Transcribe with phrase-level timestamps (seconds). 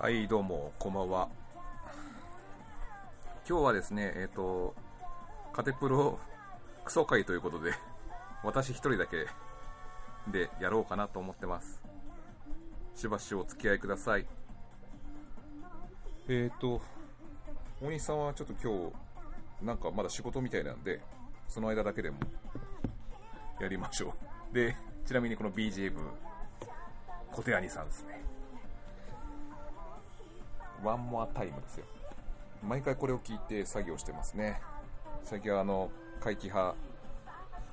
[0.00, 1.28] はい、どうも、こんばんは。
[3.46, 4.74] 今日はですね、えっ、と、
[5.52, 6.18] カテプロ
[6.86, 7.74] クソ会ということで、
[8.42, 9.26] 私一人だけ
[10.32, 11.82] でやろうかなと思ってます。
[12.94, 14.24] しばしお付き合いください。
[16.30, 16.80] えっ、と、
[17.82, 18.90] 大西さんはちょっと今
[19.60, 21.02] 日、なんかまだ仕事みたいなんで、
[21.46, 22.20] その間だけでも
[23.60, 24.14] やりましょ
[24.50, 24.54] う。
[24.54, 24.74] で、
[25.04, 25.92] ちなみにこの BGM、
[27.32, 28.19] 小手兄さんですね。
[30.82, 31.84] ワンモアタイムですよ。
[32.62, 34.60] 毎回これを聞いて作業してますね。
[35.22, 36.74] 最近はあの、怪奇派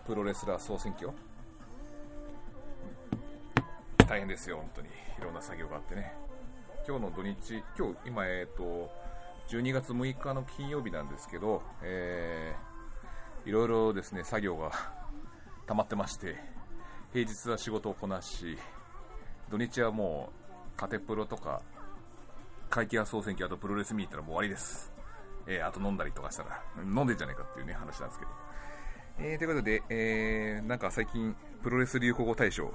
[0.05, 1.09] プロレスラー総選挙
[4.07, 4.88] 大変ですよ、本当に。
[4.88, 6.13] いろんな作業があってね。
[6.88, 8.89] 今日の土日、今日、今、えっ、と、
[9.49, 14.71] 12月6日の金曜日なんですけど、えー、いろいろですね、作業が
[15.67, 16.38] 溜まってまして、
[17.11, 18.58] 平日は仕事をこなし、
[19.49, 20.30] 土日はも
[20.75, 21.61] う、カテプロとか、
[22.70, 24.91] 会計総選挙、あとプロレス見に行ったらもう終わりです。
[25.47, 28.31] えー、あと飲んだりとかしたら、飲んでんじゃないかっていうね、話なんですけど。
[29.19, 32.73] えー、ということで、えー、なんか最近、プロレス流行語大賞、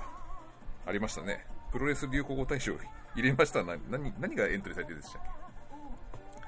[0.86, 1.46] ありましたね。
[1.70, 2.72] プロレス流行語大賞
[3.14, 5.30] 入れましたな何、何がエントリーされてるんでしたっけ？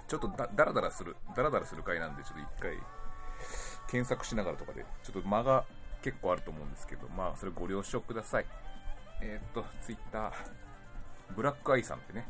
[0.08, 2.78] ちょっとだ、だらだらする、だらだらする回なんで、ちょっと一回、
[3.88, 5.64] 検索しながらとかで、ちょっと間が
[6.02, 8.46] 結構あると思うんですけど、まあ、それご了承ください。
[9.22, 10.32] えー、っと、ツイッター、
[11.36, 12.26] ブラックアイさんってね、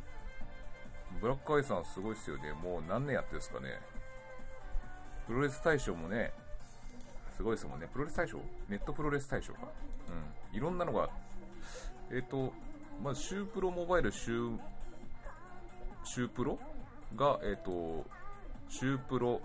[1.20, 2.52] ブラックアイさんすごいですよね。
[2.52, 3.80] もう何年やってるんですかね。
[5.26, 6.32] プロレス大賞もね、
[7.36, 7.88] すごいですもんね。
[7.92, 8.38] プロレス大賞？
[8.68, 9.60] ネットプロレス大賞か。
[10.52, 10.56] うん。
[10.56, 11.08] いろんなのが、
[12.10, 12.52] えっ、と、
[13.02, 14.58] まず、シュープロモバイルシュー、
[16.04, 16.58] シュープロ？
[17.16, 18.04] が、えっ、と、
[18.68, 19.40] シュープロ、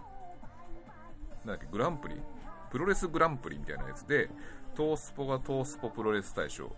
[1.46, 2.16] なんだっけ、グランプリ？
[2.70, 4.30] プロレスグランプリみたいなやつで、
[4.76, 6.72] トースポがトースポプロレス大賞。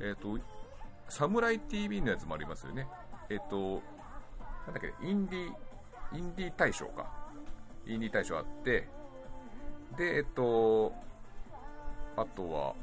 [0.00, 0.38] えっ、と、
[1.08, 2.88] サムライ TV のやつもありますよね。
[3.28, 3.82] えっ、と、
[4.66, 5.52] なんだっけ、インディ、
[6.14, 7.10] インディ大賞か。
[7.86, 8.88] インディ大賞あって、
[9.96, 10.92] で、えっと、
[12.16, 12.74] あとは、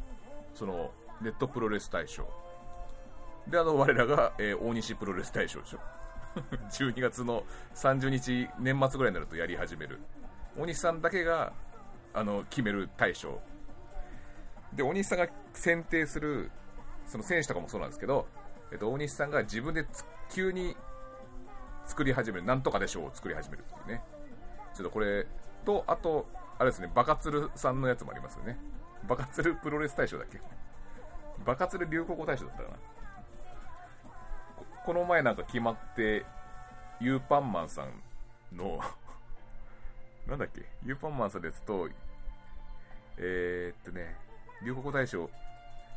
[0.54, 0.92] その、
[1.22, 2.28] ネットプロレス大賞。
[3.48, 5.80] で、あの、我らが、えー大西プロレス大賞でしょ。
[6.72, 7.44] 12月の
[7.76, 10.00] 30日、年末ぐらいになるとやり始める。
[10.58, 11.54] 大西さんだけが、
[12.14, 13.42] あの、決める大賞。
[14.74, 16.52] で、大西さんが選定する、
[17.06, 18.28] その選手とかもそうなんですけど、
[18.72, 19.86] えっと、大西さんが自分で
[20.30, 20.78] 急に
[21.86, 24.02] 作り始める、なんとかでしょうを作り始めるっていうね。
[24.74, 25.28] ちょっとこれ
[25.66, 26.28] と、あと、
[26.58, 28.58] あれですね、バカツルさんのやつもありますよね。
[29.08, 30.40] バカツルプロレス大賞だっけ？
[31.46, 32.76] バカツル流行語大賞だったかな。
[34.58, 36.26] ここの前なんか決まって、
[37.00, 38.80] ユーパンマンさんの
[40.28, 40.66] なんだっけ？
[40.84, 41.90] ユーパンマンさんのやつと、
[43.18, 44.16] えー、っとね、
[44.64, 45.30] 流行語大賞、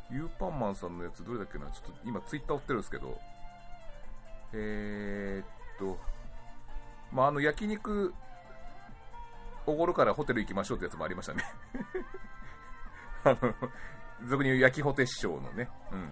[0.09, 1.67] ユーパンマンさんのやつどれだっけな？
[1.67, 3.19] ちょっと今ツイッター追ってるんですけど、
[4.53, 5.47] えー、っ
[5.79, 5.97] と、
[7.11, 8.13] まあ、あの、焼肉、
[9.65, 11.43] おごるからホテル行きましょうってやつもありましたね。
[13.23, 13.55] あの、
[14.27, 16.11] 俗に言う焼きホテ師匠のね、うん。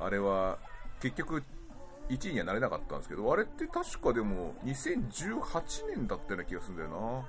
[0.00, 0.58] あれは、
[1.00, 1.42] 結局、
[2.08, 7.24] 1位にはなれなかったんですけど、あれって確かでも、2018年だったような気がするんだよ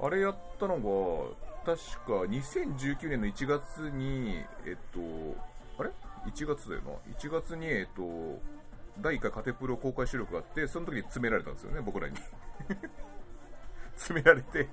[0.00, 0.06] な。
[0.06, 5.00] あれやったのが、確か2019年の1月に、えっと、
[5.78, 5.90] あれ
[6.26, 6.90] ?1 月だよな。
[7.16, 8.02] 1月に、えっと、
[8.98, 12.16] 第1回カテプロ公開収録があって、その時に詰められたんですよね、僕らに。
[13.96, 14.68] 詰められて、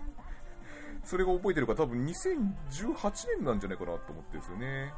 [1.04, 4.94] それが覚えてるから多分2018年なんじゃないかなと思ってるんですよね。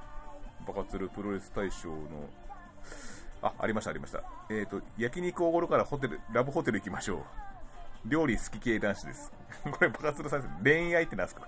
[0.67, 2.29] バカツルプロレス大賞の、
[3.41, 4.23] あ、ありました、ありました。
[4.49, 7.17] えっ、と、焼肉おごるからホテル、ラブホテル行きましょ
[8.05, 8.09] う。
[8.09, 9.31] 料理好き系男子です。
[9.63, 10.53] これバカツルさんです。
[10.63, 11.47] 恋愛ってなんすか？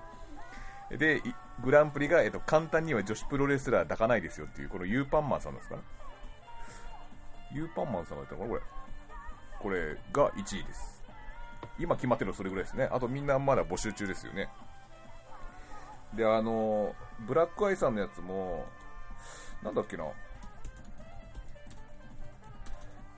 [0.90, 1.22] で、
[1.64, 5.82] グランプリが、えっと、簡単には女子プロレスラー抱かないですよっていう、このユーパンマンさんですかね。
[7.52, 8.62] ユーパンマンさんがやったのかなこれ。
[9.60, 11.02] これが1位です。
[11.78, 12.88] 今決まってるのそれぐらいですね。
[12.92, 14.48] あとみんなまだ募集中ですよね。
[16.14, 16.94] で、あの、
[17.26, 18.66] ブラックアイさんのやつも、
[19.62, 20.04] なんだっけな。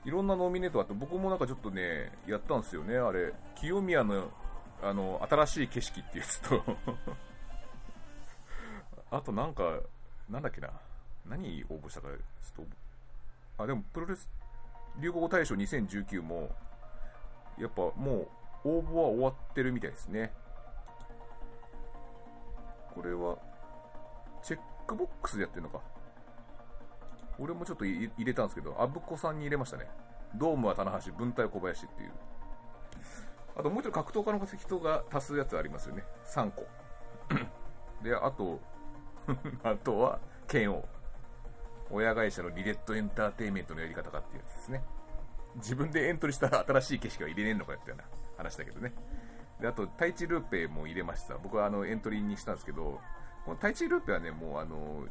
[0.04, 3.32] いろんなノミネートあって、僕もなんかちょっとね、やったんですよね、あれ。
[3.56, 4.30] 清宮の、
[4.82, 6.62] あの、新しい景色ってやつと、
[9.10, 9.80] あとなんか、
[10.28, 10.70] なんだっけな。
[11.26, 12.76] 何応募したか、ちょっと、
[13.58, 14.30] あ、でもプロレス
[15.00, 16.50] 流行語大賞2019も、
[17.58, 18.28] やっぱも
[18.64, 20.32] う応募は終わってるみたいですね。
[22.94, 23.38] これは、
[24.42, 25.80] チェックボックスでやってるのか。
[27.38, 29.88] 俺もちょっと入れたんですけど、アブコさんに入れましたね。
[30.36, 32.10] ドームは棚橋、文体は小林っていう。
[33.56, 36.04] あともう一人格闘家の人が足すやつありますよね。
[36.24, 36.66] 3個。
[38.02, 38.60] で、あと、
[39.64, 40.84] あとは、剣王。
[41.94, 44.82] 親会社のリレットエンターテイメントのやり方かっていうやつですね。
[45.56, 48.04] 自分でエントリーしたら新しい景色は入れねえのかっていうような
[48.36, 48.92] 話だけどね。
[49.60, 51.38] で、あと、タイチルーペも入れました。
[51.38, 53.00] 僕はあの、エントリーにしたんですけど、
[53.44, 55.06] このタイチルーペはね、もうあの、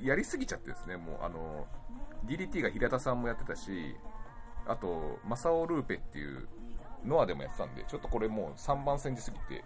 [0.00, 1.66] やりすぎちゃってですね、もうあの、
[2.26, 3.96] DDT が平田さんもやってたし、
[4.66, 6.46] あと、マサオルーペっていう、
[7.04, 9.64] ノアでもやってたんで、ちょっとこれもう3番戦時すぎて、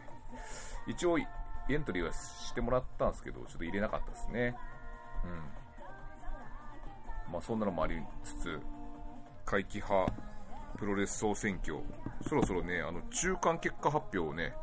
[0.87, 1.27] 一応エ
[1.77, 4.57] ントリーはしてもらったんですけど、ちょっと入れなかったですね。
[5.25, 5.64] うん。
[7.31, 8.61] まあそんなのもありつつ、
[9.45, 10.13] 会期派
[10.79, 11.79] プロレス総選挙、
[12.27, 14.55] そろそろね、あの中間結果発表をね、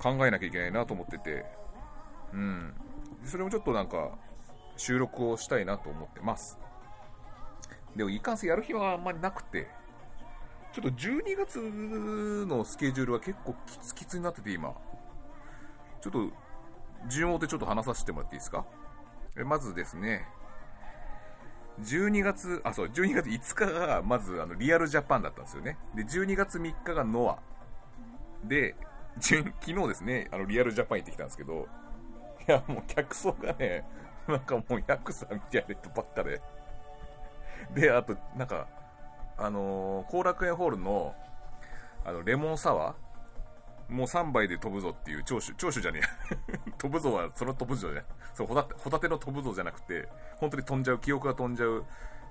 [0.00, 1.44] 考えなきゃいけないなと思ってて、
[2.32, 2.74] うん。
[3.24, 4.10] それもちょっとなんか、
[4.76, 6.58] 収録をしたいなと思ってます。
[7.94, 9.68] でも、いかんせやる日はあんまりなくて、
[10.72, 11.58] ちょっと12月
[12.46, 14.74] のスケジュールは結構キツキツになってて今、
[16.00, 16.30] ちょっと、
[17.08, 18.64] 順を追ってちょっと話させてもらっていいですか？
[19.44, 20.26] まずですね、
[21.80, 25.78] 12月、あ、そう、12月5日が、まず、あの、リアルジャパンだったんですよね。
[25.94, 27.38] で、12月3日がノア。
[28.46, 28.76] で、
[29.20, 31.68] 昨日ですね、あの、リアルジャパン行ってきたんですけど、
[32.48, 33.84] いや、もう客層がね、
[34.26, 36.40] なんかもうヤクザみたいな人ばっかで。
[37.74, 38.66] で、あと、なんか、
[39.36, 41.14] あの後、楽園ホールの、
[42.04, 42.94] あの、レモンサワー
[43.90, 46.00] もう3杯で飛ぶぞっていう長所、長所じゃね
[46.54, 46.70] え。
[46.78, 48.04] 飛ぶぞは、その飛ぶぞじゃ。
[48.34, 51.84] そう、ホタテ、ホタテの飛ぶぞじゃなくて、本当に飛んじゃう、記憶が飛んじゃう、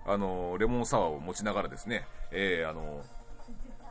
[0.06, 3.04] あの、レモンサワーを持ちながらですね、えー、あの、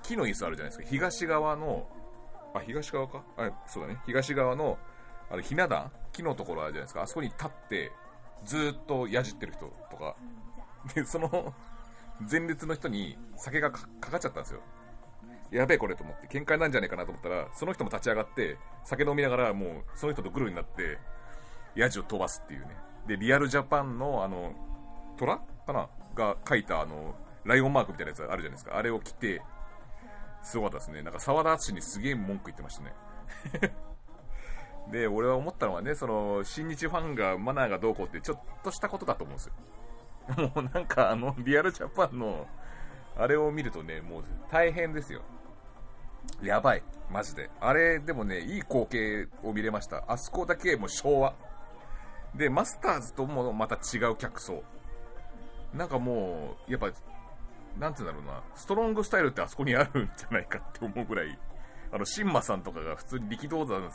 [0.02, 0.84] 木の椅子あるじゃないですか。
[0.88, 1.86] 東側の、
[2.54, 3.22] あ、東側か？
[3.36, 4.00] あ、そうだね。
[4.06, 4.78] 東側の、
[5.30, 5.92] あの、ひな壇？
[6.12, 7.02] 木のところあるじゃないですか。
[7.02, 7.92] あそこに立って、
[8.44, 10.16] ずっとやじってる人とか。
[10.94, 11.52] で、その、
[12.30, 14.60] 前列の人に酒がかかっちゃったんですよ。
[15.50, 20.98] やべえこれと思って、喧嘩なんじゃねえかなと思ったら、その人も立ち上がって、酒飲みながら、もう、その人とグルになって、
[21.74, 22.76] ヤジを飛ばすっていうね。
[23.06, 24.52] で、リアルジャパンの、あの、
[25.16, 25.88] 虎かな？
[26.14, 27.14] が書いた、あの、
[27.44, 28.76] ライオンマークみたいなやつあるじゃないですか。
[28.76, 29.40] あれを着て、
[30.42, 31.02] すごかったですね。
[31.02, 32.94] なんか沢田氏にすげえ文句言ってましたね。
[34.92, 39.52] で、俺は思ったのはね、その、新日ファンがマナーがどうこうってちょっとしたことだと思うんですよ。
[40.54, 42.46] もうなんかあの、リアルジャパンの、
[43.16, 45.22] あれを見るとね、もう大変ですよ。
[46.42, 46.82] やばい。
[47.10, 47.50] マジで。
[47.60, 50.04] あれ、でもね、いい光景を見れました。
[50.08, 51.34] あそこだけもう昭和。
[52.34, 54.62] で、マスターズともまた違う客層。
[55.74, 56.90] なんかもう、やっぱ、
[57.78, 61.38] なんて言うんだろうな、ストロングスタイルってあそこにあるんじゃないかって思うぐらい、
[61.92, 63.90] あの、シンマさんとかが普通に力道山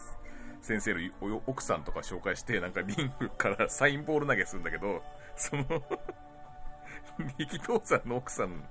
[0.61, 5.03] 先生の奥さんとか紹介して、なんかリングからサインボール投げするんだけど、
[5.35, 5.65] その
[7.37, 8.63] 力道山の奥さん、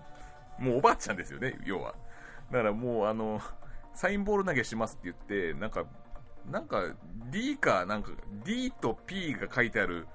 [0.59, 1.95] もうおばあちゃんですよね、要は。
[2.53, 3.41] だからもうあの、
[3.95, 5.85] サインボール投げしますって言って、なんか、
[6.51, 6.83] なんか
[7.31, 8.11] D か、なんか
[8.45, 10.07] D と P が書いてある、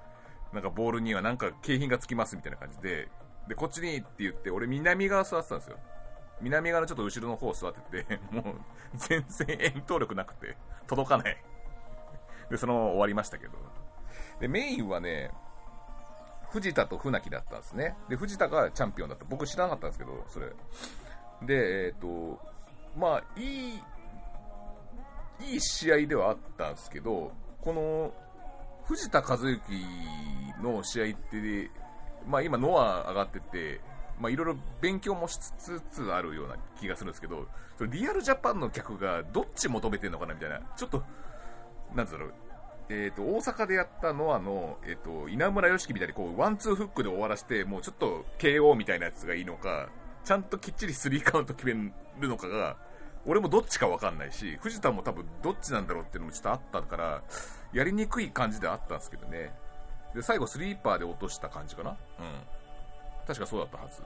[0.52, 3.08] なんかボールにはなんか景品がつきますみたいな感じで、
[3.48, 5.78] で、こっちにって言って、俺南側座ってたんですよ。
[6.40, 8.44] 南側のちょっと後ろの方座ってて、 もう
[8.94, 10.56] 全然遠投力なくて、
[10.86, 11.36] 届かない。
[12.50, 13.54] で、そのまま終わりましたけど。
[14.38, 15.32] で、メインはね、
[16.50, 17.96] 藤田と船木だったんですね。
[18.08, 19.24] で、藤田がチャンピオンだった。
[19.24, 20.52] 僕知らなかったんですけど、それ。
[21.42, 22.40] で、えっ、ー、と、
[22.96, 23.82] まあ、いい、
[25.52, 28.12] いい試合ではあったんですけど、この、
[28.86, 29.60] 藤田和幸
[30.62, 31.70] の試合って、
[32.26, 33.80] まあ今ノア上がってて、
[34.18, 37.46] まあいろいろ勉強もしつつあるような気がするんですけど、
[37.86, 41.02] リアルジャパンの客がどっち求めてるのかなみたいな、ちょっと、
[41.94, 42.34] なんだろう、
[42.88, 49.90] えっ、と、大阪でやったノアの、えっ、ー、と、稲村良樹みたいにこう、ワンツーフックで終わらせて、もうちょっと KO みたいなやつがいいのか、
[50.28, 52.76] ちゃんときっちりスリーカウント決めるのかが、
[53.24, 57.22] 俺もどっちかわかんないし、藤田も多分どっちなんだろうっていうのもちょっとあったから、
[57.72, 59.54] やりにくい感じではあったんですけどね。
[60.14, 61.92] で、最後スリーパーで落とした感じかな？
[61.92, 61.96] うん。
[63.26, 64.02] 確かそうだったはず。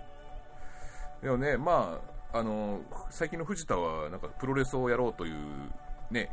[1.24, 1.98] でもね、ま
[2.32, 5.34] あ、あの、最近の藤田は、なんかプロレスをやろうという、
[6.12, 6.30] ね、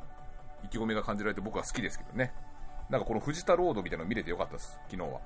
[0.63, 2.31] 意気込みが感じられて僕は好きですけどね。
[2.91, 5.19] なんかこの藤田ロードみたいなの見れてよかったです、昨日は。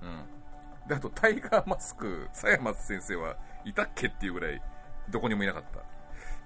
[0.00, 0.88] うん。
[0.88, 4.62] で、あと、タイガーマスク、佐山先生はいたっけっていうぐらい、
[5.10, 5.80] どこにもいなかった。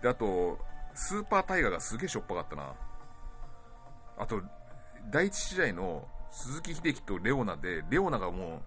[0.02, 0.58] で、あと、
[0.94, 2.72] スーパータイガーがすげえしょっぱかったな。
[4.18, 4.42] あと、
[5.10, 8.62] 第一試合の鈴木秀樹とレオナで、レオナがも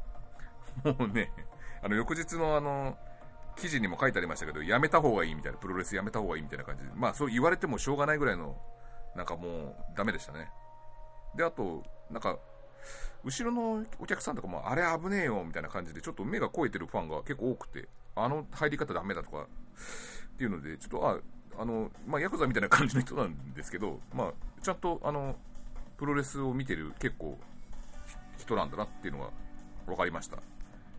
[0.85, 1.31] う、もうね、
[1.81, 2.97] あの、翌日のあの、
[3.55, 8.55] 記事にも書いてありましたけど、やめた方がいいみたいな、プロレスやめた方がいいみたいな感じで、まあそう言われてもしょうがないぐらいの、
[9.15, 10.49] なんかもう、ダメでしたね。
[11.35, 12.37] で、あと、なんか、
[13.23, 19.47] 後ろのお客さんとかも、あれ危ねえよ、みたいな感じで、ちょっと目が肥えてるファンが結構多くて、あの入り方ダメだとか、
[20.33, 25.35] っていうので、ちょっと、あ、あの、まあ、ヤクザみたいな感じの人なんですけど、まあ、ちゃんと、あの、
[25.97, 27.37] プロレスを見てる結構、
[28.37, 29.29] 人なんだなっていうのが
[29.85, 30.37] 分かりました。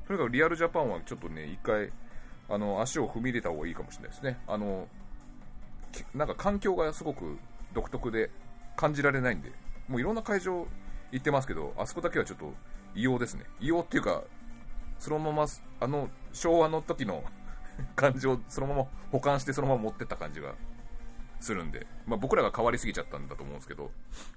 [0.07, 1.91] とにかくリアルジャパンはちょっとね、一回、
[2.49, 4.39] あの、足を踏み入れた方がいいかもしれないですね。
[4.47, 4.89] あの、
[6.15, 7.39] なんか環境がすごく
[7.73, 8.31] 独特で
[8.77, 9.53] 感じられないんで、
[9.89, 10.67] もういろんな会場
[11.13, 12.53] 行ってますけど、あそこだけはちょっと
[12.95, 13.45] 異様ですね。
[13.61, 14.23] 異様っていうか、
[14.99, 15.47] そのまま、
[15.81, 17.25] あの、昭和の時の
[17.97, 20.55] 感じをそのまま保管してそのまま持ってった感じが
[21.41, 23.91] するんで、まあ、僕らが変わりすぎちゃったんだと思うんですけど、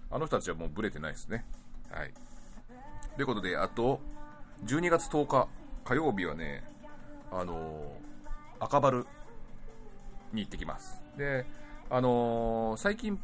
[0.10, 1.46] あの人たちはもうブレてないですね。
[1.90, 2.14] はい。
[3.16, 4.00] ということで、あと、
[4.66, 5.48] 12月10日、
[5.86, 6.64] 火曜日はね、
[7.32, 9.06] あのー、赤バル
[10.34, 11.02] に行ってきます。
[11.18, 11.46] で、
[11.90, 13.20] あのー、最近、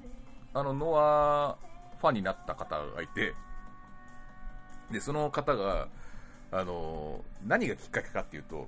[0.54, 1.58] あの、ノア
[2.00, 3.34] ファンになった方がいて、
[4.92, 5.88] で、その方が、
[6.54, 8.68] あの、何がきっかけかっていうと、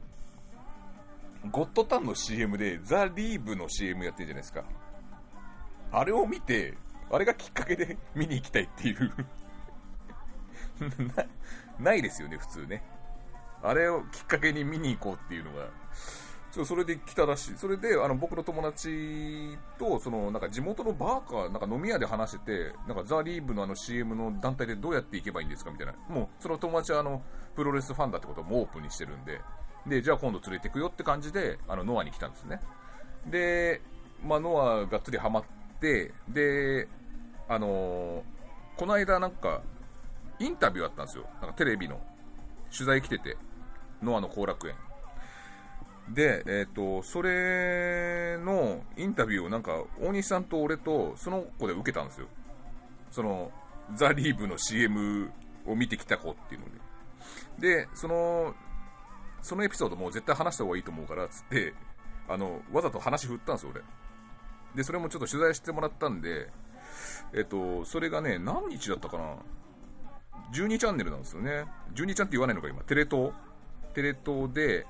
[1.51, 4.63] ゴッドタンの CM でザ・リーブの CM やってるじゃないですか。
[5.92, 6.74] あれを見て、
[7.12, 9.12] あれがきっかけで 見に行きたいっていう
[11.15, 11.25] な、
[11.80, 12.82] ないですよね、普通ね。
[13.62, 15.70] あれをきっかけに見に行こうっていうのが、
[16.55, 17.57] ちょそれで来たらしい。
[17.57, 25.93] それで、あの、僕の友達と、その、なんか地元のバーか、なんか飲み屋で話してて、なんかザ・リーブのあの CM の団体でどうやって行けばいいんですかみたいな。
[26.07, 27.21] もう、その友達はあの、
[27.57, 29.41] プロレスファンだってこともオープンにしてるんで、
[29.85, 32.62] で、じゃあ今度連れてくよって感じで、あの、ノアに来たんですね。
[33.27, 33.81] で、
[34.25, 35.43] まあ、ノアがっつりハマっ
[35.81, 36.88] て、で、
[37.50, 38.21] あのー、
[38.77, 39.62] この間なんか、
[40.39, 41.25] インタビューあったんですよ。
[41.41, 42.00] なんかテレビの
[42.71, 43.35] 取材来てて、
[44.01, 44.75] ノアの後楽園。
[46.09, 52.27] で、えっ、ー、と、それのインタビューをなんか、大西さんと俺とその子で受けたんですよ。
[53.12, 53.51] その、
[53.95, 55.31] ザ・リーブの CM
[55.65, 56.67] を見てきた子っていうの
[57.59, 57.85] で。
[57.85, 58.53] で、その、
[59.41, 61.74] そのエピソードも絶対話した方がいいと思うから、つって、
[62.27, 63.81] あの、わざと話振ったんですよ、俺。
[64.75, 66.50] で、それもちょっと取材してもらったんで、
[67.33, 69.35] えっと、それがね、何日だったかな
[70.53, 71.65] 12チャンネルなんですよね。
[71.95, 72.81] 12チャンって言わないのか、今。
[72.83, 73.31] テレ東
[73.93, 74.85] テレ東で、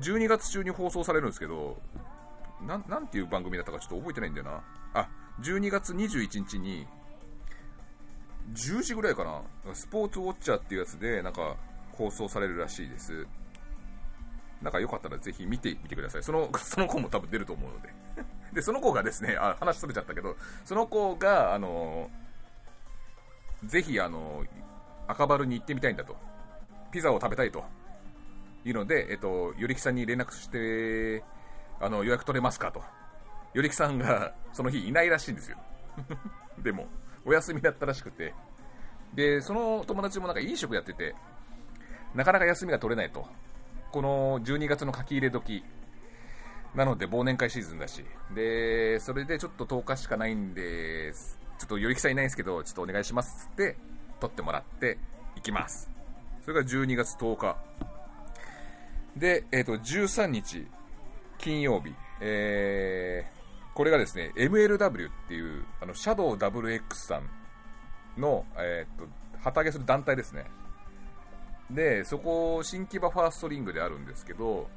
[0.00, 1.80] 12月中に放送されるんですけど、
[2.66, 4.62] ななんていう番組だったかちょっと覚えてないんだよな。
[4.94, 5.08] あ、
[5.42, 6.86] 12月21日に、
[8.54, 9.42] 10時ぐらいかな、
[9.74, 11.56] スポーツウォッチャーっていうやつで、なんか、
[11.92, 13.26] 放送されるらしいです。
[14.62, 16.22] なんかよかったらぜひ見てみてください。
[16.22, 17.92] その、 その子も多分出ると思うので。
[18.52, 22.10] で、その子がですね、あ、話それちゃったけど、その子が、あの
[23.64, 24.44] ぜひ、あの
[25.08, 26.16] 赤バルに行ってみたいんだと。
[26.90, 27.64] ピザを食べたいと。
[28.64, 31.24] いうので、えっと、よりきさんに連絡して、
[31.80, 32.82] あの、予約取れますかと。
[33.54, 35.58] よりきさんが、その日いないらしいんですよ。
[36.62, 36.86] でも、
[37.24, 38.34] お休みだったらしくて。
[39.14, 41.14] で、その友達もなんか飲食やってて、
[42.14, 43.26] なかなか休みが取れないと。
[43.90, 45.64] この12月の書き入れ時。
[46.74, 48.04] なので、忘年会シーズンだし。
[48.34, 53.76] で、それでちょっと10日しかないんで、ちょっとよりきさんいないんですけど、ちょっとお願いしますって、
[54.20, 54.98] 取ってもらって
[55.36, 55.90] 行きます。
[56.42, 57.56] それが12月10日。
[59.16, 60.66] で、え、ー、と、13日、
[61.38, 69.08] 金曜日、えー、これがですね、MLW っていう、あの、シャドウ WX さんの、えっ、ー、と、
[69.42, 70.46] 旗揚げする団体ですね。
[71.70, 74.68] で、そこ、新木場ファーストリングであるんですけど、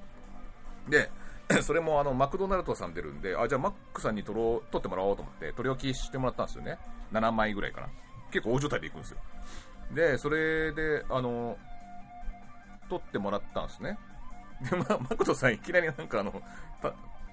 [0.89, 1.09] で、
[1.61, 6.77] それもあの、マクドナルドさん出るんで、あ、じゃあマックさんに取ろう、取ってもらおうと思って、取り置きしてもらったんですよね。
[7.11, 7.89] 7枚ぐらいかな。
[8.31, 9.17] 結構大所帯で行くんですよ。
[9.93, 11.57] で、それで、あの、
[12.89, 13.97] 取ってもらったんですね。
[14.61, 16.41] で、 まあ、マクドさんいきなりなんかあの、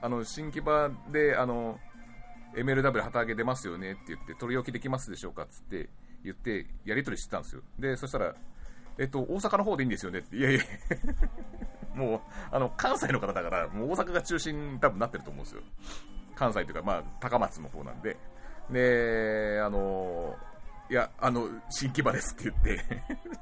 [0.00, 1.79] あの、新木場で、あの、
[2.55, 5.88] MLW 旗揚げ出ますよねって言って、取り置きできますでしょうかっつって
[6.25, 7.62] 言って、やり取りしてたんですよ。
[7.79, 8.35] で、そしたら、
[8.99, 10.61] えっと、大阪の方でいいんですよねって、いやいや
[11.95, 15.62] もう、あの、関西の方だから、もう大阪が中心多分なってると思うんですよ。
[16.35, 18.17] 関西というか、まあ、高松の方なんで。
[18.71, 20.37] で、あの
[20.92, 22.84] いや、あの、新木場ですって言って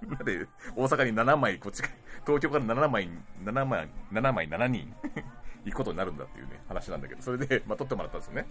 [0.07, 1.83] なん で、大阪に7枚、こっち、
[2.25, 3.11] 東京から7枚、
[3.43, 4.95] 7枚、7枚、7人
[5.67, 8.47] 行くことになるんだっていうね、話なんだけど、それで、まあ、撮ってもらったんですよね。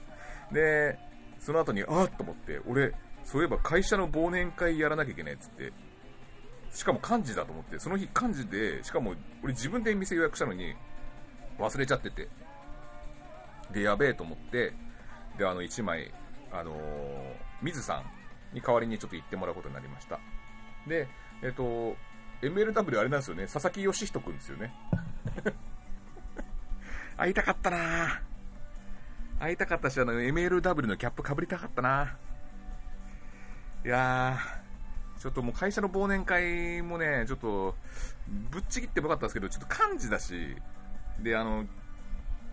[0.52, 1.00] で、
[1.40, 5.72] その後に、あっと思って、俺、そういえば会社の忘年会やらなきゃいけないっつって、
[6.72, 10.76] しかも漢字だと思って、その日漢字で、しかも俺自分で店予約したのに
[11.58, 12.28] 忘れちゃってて、
[13.72, 14.74] で、やべえと思って、
[15.38, 16.14] で、あの、1枚、
[16.52, 18.19] あのー、水さん
[18.54, 20.20] に代わりにちょっと行ってもらうことになりました。
[20.88, 21.08] で、
[21.42, 21.96] えっ、ー、と、
[22.42, 24.74] MLW あれなんですよね、佐々木義人くんですよね。
[27.18, 28.22] 会いたかったな
[29.40, 32.16] 会いたかったし、あの、MLW のキャップかぶりたかったな
[33.86, 34.38] いや、
[35.20, 37.76] ちょっともう会社の忘年会もね、ちょっと、
[38.50, 40.56] ぶっちぎってもよかったんですけど、ちょっと漢字だし、
[41.22, 41.66] で、あの、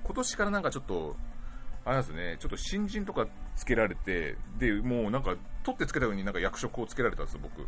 [0.04, 1.16] 今年からなんかちょっと、
[1.86, 7.60] あれですね、ちょっと新人とかつけられて、で、もうなんか、取ってつけたようになんか役職をつけられたんですよ、僕。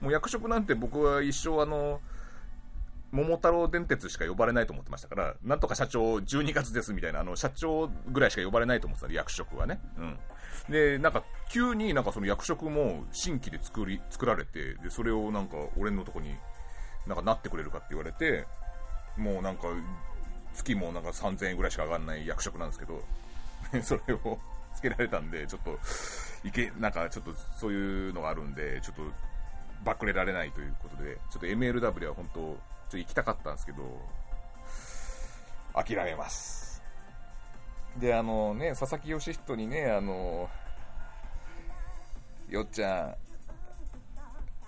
[0.00, 2.00] もう役職なんて僕は一生あの、
[3.12, 9.78] 桃太郎電鉄しか呼ばれないと思ってましたから、なんとか社長12月ですみたいな、あの、社長ぐらいしか呼ばれないと思ってた役職はね。
[9.98, 10.18] うん。
[10.68, 16.34] で、なんか、急になんかその役職も新規で作り、作られて、で、それをなんか、俺のとこに、
[17.06, 18.46] なんかなってくれるかって言われて、
[19.16, 19.68] もうなんか、
[20.54, 23.04] 月もなんか3000円ぐらいしか上がんない役職なんですけど、
[23.82, 24.38] それを
[24.74, 25.78] つけられたんで、ちょっと、
[26.44, 29.02] いけ、なんかちょっとそういうのがあるんで、ちょっと、
[29.84, 33.82] バックれられないということで、ちょっと MLW は本当、ちょっと行きたかったんですけど、
[35.74, 36.82] 諦めます。
[37.98, 40.48] で、あのね、佐々木義人にね、あの、
[42.48, 43.14] よっちゃん、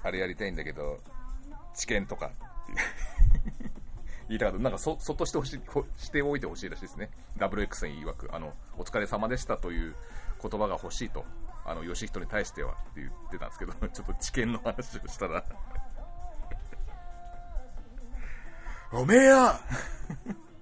[0.03, 0.99] あれやりたいんだけど、
[1.75, 2.31] 知見とかっ
[2.67, 2.73] て
[3.65, 3.71] いう
[4.29, 4.63] 言いたかった。
[4.63, 5.61] なんかそ、そっとしてほしい、
[5.99, 7.11] しておいてほしいらしいですね。
[7.39, 9.95] WX に曰く、あの、お疲れ様でしたという
[10.43, 11.25] 言葉が欲しいと。
[11.65, 15.45] あの、吉人に対してはって言ってたんですけど、 ちょっと知見の話をしたら
[18.93, 19.53] おめえよ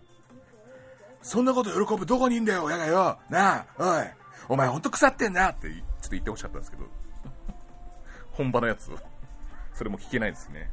[1.21, 4.07] そんなこと喜ぶどこにいんだよ、親がよなあ、おい
[4.49, 6.85] お前ほんと腐ってんなってちょっと言ってほしかったんですけど
[8.33, 8.99] 本場のやつを
[9.75, 10.71] それも聞けないですね。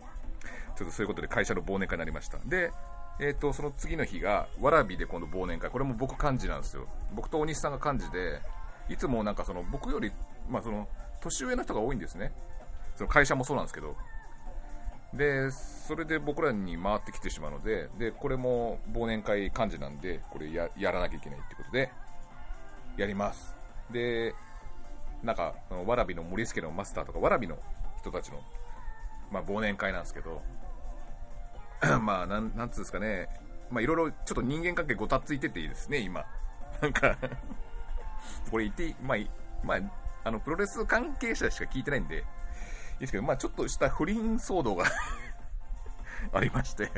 [0.76, 2.38] ちょっとそういうことで会社の忘年会になりました。
[2.46, 2.72] で、
[3.20, 5.70] えっ、ー、と、その次の日が、わらびで今度忘年会。
[5.70, 6.88] これも僕幹事なんですよ。
[7.14, 8.42] 僕と大西さんが幹事で、
[8.90, 10.12] いつもなんかその僕より、
[10.50, 10.88] まあその、
[11.22, 12.32] 年上の人が多いんですね。
[12.96, 13.96] その会社もそうなんですけど。
[15.14, 21.92] で、それで僕らに回ってきてしまうので、で、これも忘年会幹事なんで、これややらなきゃいけないってことで、
[22.98, 23.56] やります。
[23.92, 24.34] で、
[25.24, 25.54] なんか、
[25.86, 27.58] わらびの森助のマスターとか、わらびの
[28.00, 28.42] 人たちの、
[29.32, 30.42] まあ、忘年会なんですけど、
[32.02, 33.28] まあ、なん、なんつうんですかね、
[33.70, 36.24] まあ、いろいろちょっと人間関係ごたついてていいですね、今。
[36.82, 37.18] なんか
[38.50, 39.18] これ言ってまあ、
[39.64, 39.80] まあ、
[40.24, 42.24] あの、プロレス関係者しか聞いてないんで、いい
[43.00, 44.86] ですけど、まあ、ちょっとした不倫騒動が
[46.34, 46.92] ありまして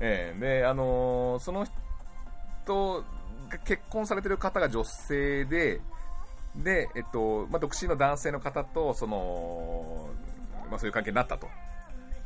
[0.00, 1.64] えー、で、あのー、その
[2.64, 3.04] 人
[3.48, 5.80] が結婚されてる方が女性で、
[6.56, 10.10] で、えっと、まあ、独身の男性の方と、その、
[10.70, 11.48] まあ、そういう関係になったと。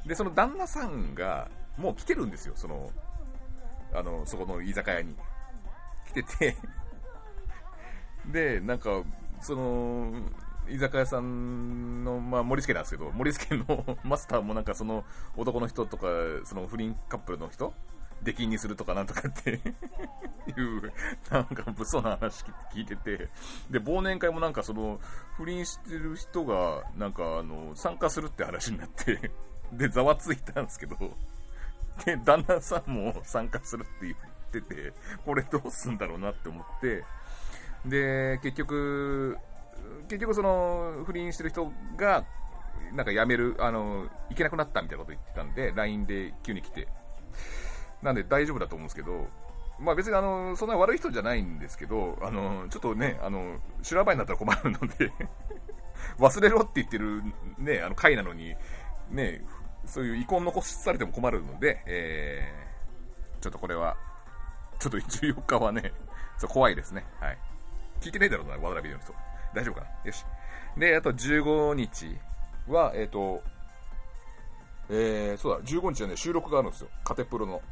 [0.07, 2.91] で、その旦那さんが、もう来てるんですよ、その、
[3.93, 5.15] あの、そこの居酒屋に。
[6.09, 6.57] 来てて。
[8.27, 9.03] で、なんか、
[9.41, 10.12] その、
[10.69, 15.05] 居酒屋さんの、まあ、森助なんですけど、森助の マスターもなんかその
[15.37, 16.07] 男の人とか、
[16.45, 17.73] その不倫カップルの人、
[18.23, 20.93] 出禁にするとかなんとかって いう、
[21.31, 23.29] なんか物騒な話聞いてて、
[23.71, 24.99] で、忘年会もなんかその、
[25.37, 29.31] 不倫してる人が、なんかあの、参加するって話になって
[29.73, 30.97] で、ざわついたんですけど、
[32.05, 34.93] で、旦那さんも参加するって言ってて、
[35.25, 37.05] これどうすんだろうなって思って、
[37.85, 39.39] で、結局、
[40.09, 42.25] 結局その、不倫してる人が、
[42.93, 46.89] なんか辞める、あの、行けなくなったみたいなこと言ってたんで、LINE で急に来て。
[48.03, 49.29] なんで大丈夫だと思うんですけど、
[49.79, 55.13] まあ別にあの、そんな悪い人じゃないんですけど、あの、ちょっとね、あの、修羅場になったら困るので
[56.19, 57.23] 忘れろって言ってる
[57.59, 58.55] ね、あの回なのに、
[59.11, 59.43] ね、
[59.87, 63.96] そういう遺恨残されても困るので、えー、ちょっとこれは、
[64.79, 65.92] ちょっと14日はね、
[66.38, 67.05] ちょ怖いですね。
[67.20, 67.38] はい。
[68.01, 69.14] 聞いてないだろうな、ワダラビデオの人。
[69.55, 69.87] 大丈夫かな？
[70.05, 70.25] よし。
[70.77, 72.16] で、あと15日
[72.68, 73.42] は、えっ、ー、と、
[74.90, 76.88] えー、そうだ、15日はね、収録があるんですよ。
[77.05, 77.62] カテプロの。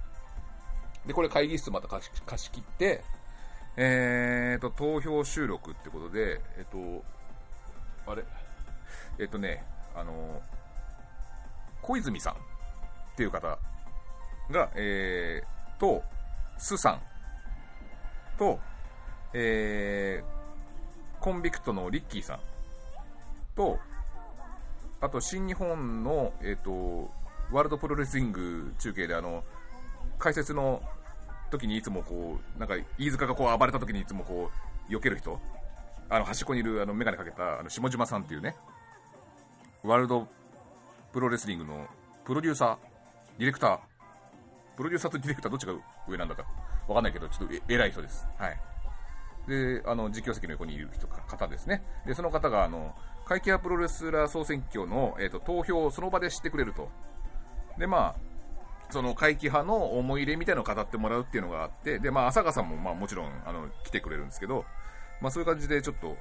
[1.07, 3.05] で、これ会議室また貸し貸し切って、
[3.77, 7.05] えーと、投票収録ってことで、えっ、ー、と、
[8.11, 8.25] あれ？
[9.19, 10.41] えっ、ー、とね、あの
[11.85, 12.37] 小泉さんっ
[13.17, 13.59] ていう方
[14.51, 16.03] が、えー、と、
[16.57, 17.01] スさん
[18.39, 18.59] と、
[19.35, 22.41] えー、コンビクトのリッキーさん
[23.55, 23.79] と、
[25.01, 27.11] あと新日本の、えっ、ー、と、
[27.53, 29.45] ワールドプロレスリング中継であの、
[30.19, 30.83] 解説の
[31.51, 34.51] 時にいつもこう、なんか飯塚がこう暴れた時にいつもこ
[34.89, 35.39] う、避ける人、
[36.09, 38.57] あの端っこにいるあの眼鏡かけたあの下島さんっていうね、
[39.83, 40.27] ワールド
[41.15, 41.87] プロレスリングの
[42.25, 42.77] プロデューサー、
[43.39, 43.79] ディレクター、
[44.77, 45.73] プロデューサーとディレクターどっちが
[46.09, 46.45] 上なんだか
[46.89, 48.27] わかんないけど、ちょっと偉い人です。
[48.37, 48.61] はい。
[49.47, 51.85] で、あの、実況席の横にいる人か、方ですね。
[52.05, 52.97] で、その方が、あの、
[53.27, 56.91] 会計プロレスラー総選挙の、えっ、ー、と、投票をその場でしてくれると。
[57.79, 64.65] で、まあ、その会期派の思い入れみたいなのを語ってもらうっていうのがあって、で、まあ、浅香さんも、まあ、もちろん、あの、来てくれるんですけど、
[65.21, 66.17] まあ、そういう感じでちょっと、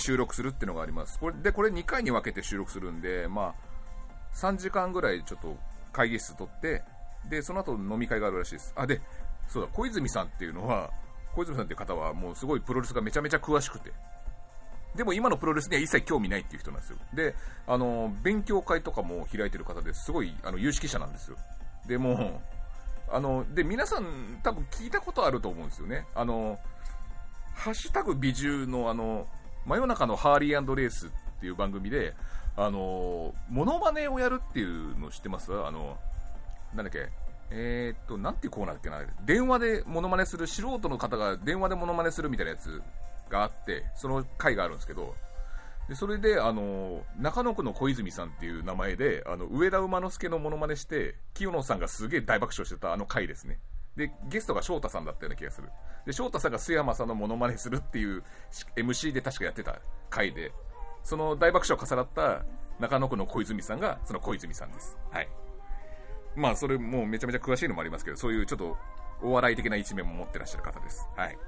[0.00, 1.20] 収録するっていうのがあります。
[1.20, 3.67] これで、これ2回に分けて収録するんで、まあ、
[4.34, 5.56] 3時間ぐらいちょっと
[5.92, 6.82] 会議室取って、
[7.28, 8.72] で、その後飲み会があるらしいです。
[8.76, 9.00] あ、で、
[9.48, 10.90] そうだ、小泉さんっていうのは、
[11.34, 13.92] 小泉さんっていう方はもうすごいプロレスがめちゃめちゃ詳しくて、
[14.94, 16.98] でも今のプロレスには一切興味ないっていう人なんですよ。
[17.14, 17.34] で、
[17.66, 21.36] あの、勉強会とかも開いてる方ですごい、あの、有識者なんですよ。
[21.86, 22.42] でも、
[23.10, 26.06] あの、で、皆さん多分聞いたことあると思うんですよね。
[26.14, 26.58] あの、
[27.54, 29.26] ハッシュタグ美獣のあの、
[29.66, 31.10] 真夜中のハーリーレースっ
[31.40, 32.14] ていう番組で、
[32.60, 35.52] あの、モノマネをやるっていうの知ってます？
[35.52, 35.96] あの、
[36.74, 37.08] なんだっけ？
[37.50, 39.00] えー、っと、なんていうコーナーだっけな？
[39.24, 42.82] 電話でモノマネする、素人の方が電話でモノマネするみたいなやつ
[43.30, 45.14] があって、その回があるんですけど、
[45.88, 53.58] でそれで、あの、中野区の小泉さんっていう名前で、あの、上田馬之助のモノマネして、清野さんがすげえ大爆笑してたあの回ですね。
[53.96, 55.68] で、ゲストが翔太さんだったような気がする。
[56.04, 58.22] で、翔太さんが須山さんのモノマネするっていう
[58.76, 60.52] MC で確かやってた回で、
[61.08, 62.44] その大爆笑を重なった
[62.78, 64.98] 中野区の小泉さんが、その小泉さんです。
[65.10, 65.28] はい。
[66.36, 68.76] まあ、それもうめちゃめちゃ詳しいのもありますけど、そういうちょっと
[69.22, 71.08] お笑い的な一面も持ってらっしゃる方です。
[71.16, 71.38] はい。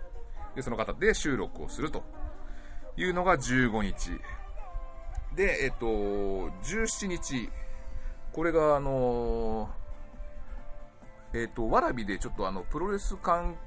[0.57, 2.03] で、その方で収録をすると
[2.96, 4.18] いうのが15日。
[5.37, 7.51] で、えっと、17日、
[8.33, 9.68] これがあの
[11.35, 13.59] えっと、わらびでちょっとあの、プロレス関、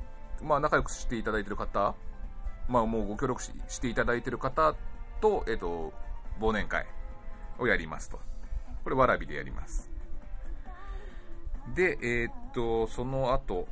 [0.42, 1.94] まあ仲良くしていただいてる方、
[2.68, 4.74] まあもうご協力していただいてる方
[5.22, 5.94] と、えっと、
[6.40, 6.86] 忘年会
[7.60, 8.20] をやりますと。
[8.84, 9.90] これわらびでやります。
[11.76, 13.68] で、えっと、その後、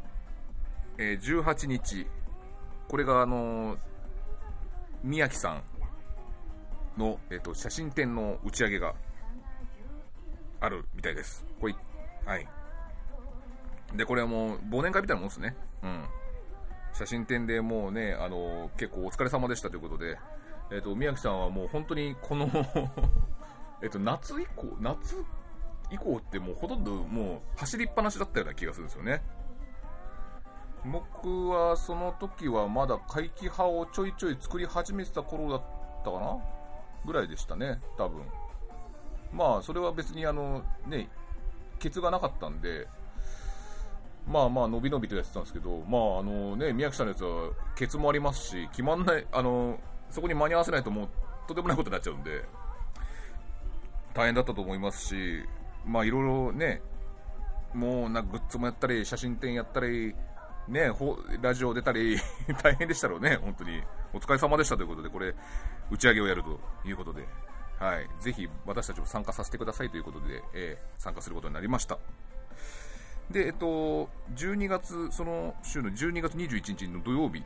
[0.97, 2.07] えー、18日、
[2.87, 3.77] これがあの
[5.03, 5.63] 宮城さん
[6.97, 8.93] の、えっ、と、写真展の打ち上げが
[10.59, 11.45] あるみたいです。
[11.59, 11.75] これ、
[12.25, 12.47] はい。
[13.95, 15.55] で、これはもう、忘年会みたいなもんですね。
[15.83, 16.03] うん。
[16.93, 20.17] 写真展でもうね、あのー、結構お疲れ様でしたということで、
[20.71, 22.49] えっ、ー、と、宮城さんはもう本当にこの
[23.83, 25.23] えっと、夏以降、夏
[25.91, 29.21] 以降ってもうほとんどもう走りっぱなしだったような気がするんですよね。
[30.85, 35.61] 僕はその時はまだ怪奇派をちょいちょい作り始めてた頃だっ
[36.03, 36.37] たかな？
[37.05, 38.23] ぐらいでしたね、多分。
[39.31, 41.09] まあ、それは別にあの、ね、
[41.79, 42.87] ケツがなかったんで、
[44.27, 49.79] まあまあ、伸び伸びとやってたんですけど、まああのね、宮城さんのやつはケツもありますし、決まんない、あの、
[50.11, 51.09] そこに間に合わせないともう、
[51.47, 52.43] とてもないことになっちゃうんで、
[54.13, 55.45] 大変だったと思いますし、
[55.85, 56.81] まあいろいろね、
[57.73, 60.13] もうなグッズもやったり、写真展やったり、
[60.67, 60.91] ね、
[61.41, 62.17] ラジオ出たり
[62.61, 63.81] 大変でしたろうね、本当に。
[64.13, 65.33] お疲れ様でしたということで、これ、
[65.89, 67.27] 打ち上げをやるということで、
[67.79, 71.97] はい、ぜひ私たちも参加させてくださいということで、えー、参加することになりました。
[73.31, 77.43] で、えっと、12月、その週の12月21日の土曜日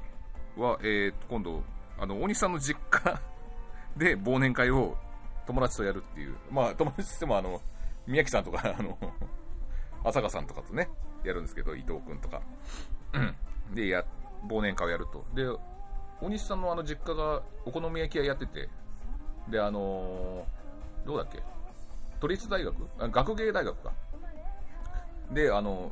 [0.57, 1.63] は、えー、今度、
[1.97, 3.19] あの、大西さんの実家
[3.97, 4.97] で忘年会を
[5.45, 7.61] 友達とやるっていう、まあ、友達ってもあの、
[8.07, 8.97] 宮城さんとか、 あの、
[10.03, 10.89] 浅香さんとかとね、
[11.23, 12.41] やるんですけど、伊藤君とか。
[13.13, 13.35] うん。
[13.73, 14.03] で、や、
[14.47, 15.25] 忘年会をやると。
[15.33, 15.47] で、
[16.21, 18.69] 大西さんのあの実家がお好み焼き屋やってて、
[19.49, 21.41] で、あのー、どうだっけ？
[22.19, 22.75] 都立大学？
[22.99, 23.91] あ学芸大学か。
[25.31, 25.91] で、あの、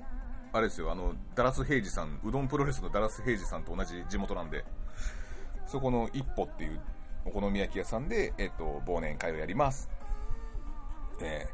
[0.51, 4.63] あれですよ、あの、ダラス平治さん、うどんプロレスのダラス平治さんと同じ地元なんで、
[5.65, 6.79] そこの一歩っていう
[7.25, 9.89] お好み焼き屋さんで、えっ、と、忘年会をやります。
[11.21, 11.47] え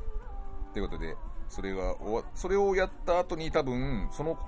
[0.71, 1.15] ー、ということで、
[1.47, 4.39] それが終わ、それをやった後に多分、その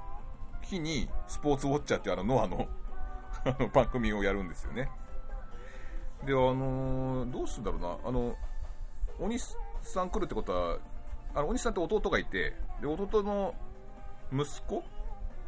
[0.61, 2.67] 日にスポーツウォッチャーっていうあのノアの
[3.45, 4.89] あの番組をやるんですよね。
[6.25, 8.35] で、あのー、どうするんだろうな、あの、
[9.19, 10.77] お西さん来るってことは、
[11.33, 13.55] あの、お西さんって弟がいて、で、弟の
[14.31, 14.83] 息子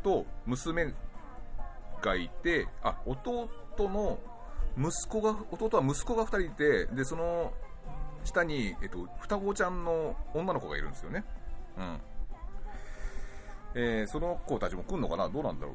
[0.01, 0.93] と娘
[2.03, 4.19] がいて、あ、弟の
[4.77, 7.53] 息子が、弟は息子が2人いて、で、その
[8.23, 11.23] 下に、えっと、双子ちゃんの女の子がいるんですよね。
[11.77, 11.99] うん。
[13.75, 15.29] えー、その子たちも来んのかな？
[15.29, 15.73] どうなんだろ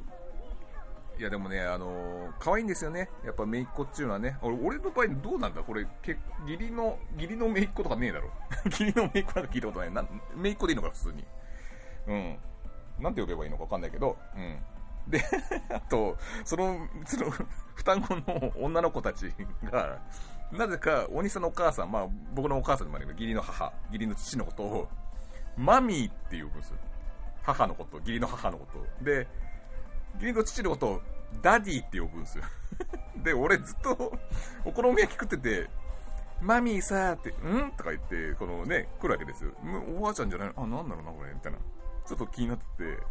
[1.17, 1.21] う？
[1.21, 3.11] いやでもね、あのー、可愛いんですよね。
[3.25, 4.39] やっぱ姪っ子っていうのはね。
[4.41, 5.63] 俺、俺の場合どうなんだ？
[5.63, 8.31] これ、け義理の、義理の姪っ子とかねえだろ。
[8.67, 9.93] 義理の姪っ子なんか聞いたことない。
[9.93, 10.05] な
[10.37, 11.25] 姪っ子でいいのか、普通に。
[12.07, 12.39] うん。
[13.01, 14.59] なんて呼べばいいのかわかんないけど、うん。
[15.09, 15.23] で、
[15.71, 17.31] あと、その、その、
[17.75, 19.33] 双子の女の子たち
[19.65, 19.99] が、
[20.53, 24.89] なぜか、お兄さんのお母さん、まあ、僕のお母さんでもあるけど義理の母、義理の父のことを、
[25.57, 26.77] マミーって呼ぶんですよ。
[27.43, 28.67] 母のこと、義理の母のこ
[29.01, 29.05] と。
[29.05, 29.27] で、
[30.15, 31.03] 義理の父のことを
[31.43, 32.45] ダディって呼ぶんですよ。
[33.23, 34.13] で、俺ずっと
[34.65, 35.71] お好み焼き食ってて、
[36.41, 37.73] マミーさーって、ん？
[37.73, 39.53] とか言って、このね、来るわけですよ。
[39.97, 41.59] おばあちゃんじゃないあ、なんだろうな、これ、みたいな。
[42.07, 43.03] ちょっと気になってて、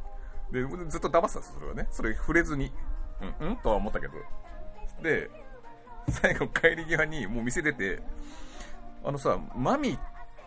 [0.51, 1.87] で、ずっと黙ってたんですよ、それはね。
[1.91, 2.71] それ触れずに。
[3.39, 4.13] うん、うんとは思ったけど。
[5.01, 5.29] で、
[6.09, 8.01] 最後帰り際にもう店出て、
[9.03, 9.99] あのさ、マミー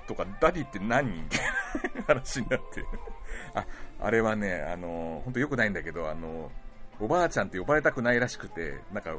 [0.09, 1.41] とかダディって何みたい
[1.97, 2.85] な話になって
[3.55, 3.65] あ、
[4.01, 6.51] あれはね、あの、本当良くないんだけど、あの、
[6.99, 9.17] おばあちゃんって呼ばれたくないらしくて、なんか、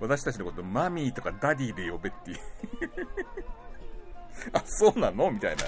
[0.00, 2.38] 私たちのことマミーとかダディで呼べっていう
[4.52, 5.30] あ、そうなの？
[5.30, 5.62] みたいな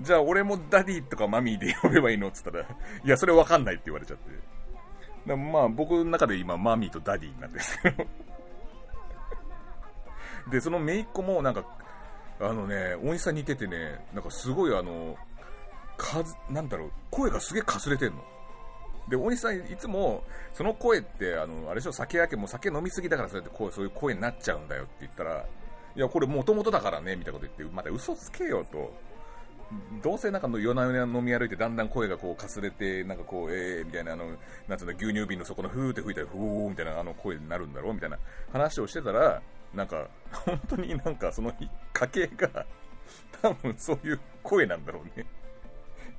[0.00, 4.24] じゃあ俺もダディとかマミーで呼べばいいのって言ったら、いや、それわかんないって言われちゃって。
[5.26, 8.04] だまあ、僕の中で今、マミーとダディなんですけど。
[10.50, 11.64] で、その姪っ子もなんか、
[12.40, 15.16] あのね、大西さん似ててね、なんかすごいあの、
[15.96, 18.22] かず、なんだろう、声がすげえかすれてんの。
[19.08, 25.46] で、大西さんいつも、その声って、あの、あれでしょ、酒焼け、もう酒飲みすぎだからそうやって声、そういう声になっちゃうんだよって言ったら、
[25.96, 28.92] いや、これもともとだからね、みたいなこと言って、また嘘つけよと。
[30.02, 34.36] どうせなんかの夜な夜な飲み歩いてだんだん声がこうかすれて、なんかこう、えーみたいなあの、
[34.68, 38.18] なんつうの、牛乳瓶の底のふーって吹いたら、ふーみたいなあの声になるんだろうみたいな
[38.52, 39.40] 話をしてたら、
[39.72, 41.52] なんか、本当になんかその
[41.92, 42.66] 家系が、
[43.42, 45.26] 多分そういう声なんだろうね。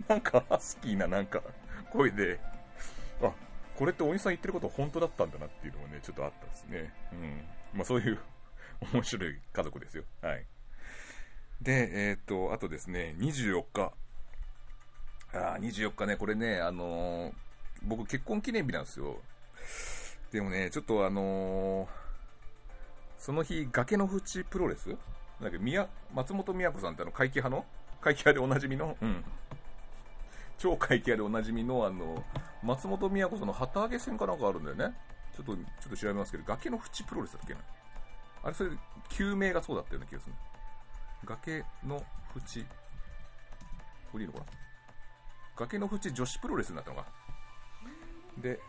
[0.07, 1.41] なんかハスキーななんか
[1.91, 2.39] 声で、
[3.21, 3.31] あ、
[3.75, 6.93] これっておじさん言ってること本当だったんだなっていうのがね、ちょっとあったんですね。
[7.13, 7.45] うん。
[7.73, 8.19] まあそういう
[8.93, 10.03] 面白い家族ですよ。
[10.21, 10.45] はい。
[11.61, 13.91] で、えー、っと、あとですね、24日。
[15.33, 17.33] あ24日ね、これね、あのー、
[17.83, 19.17] 僕結婚記念日なんですよ。
[20.31, 21.87] でもね、ちょっとあのー、
[23.17, 24.95] その日、崖の淵プロレス？
[25.41, 27.65] なんか宮、松本美子さんってあの、怪奇派の？
[28.01, 28.95] 怪奇派でおなじみの？
[29.01, 29.23] うん。
[30.57, 32.23] 超怪奇派でおなじみのあの、
[32.63, 34.95] 松本美子さんの旗揚げ戦かなんかあるんだよね。
[35.35, 37.59] ちょっと、ちょっと調べますけど、崖の淵プロレスだっけな？
[38.43, 38.69] あれ、それ、
[39.09, 40.35] 救命がそうだったような気がする。
[41.25, 42.03] 崖の
[42.35, 42.65] 縁。
[44.11, 44.45] これいいのかな？
[45.57, 47.05] 崖の縁女子プロレスになったのか？
[48.37, 48.59] で、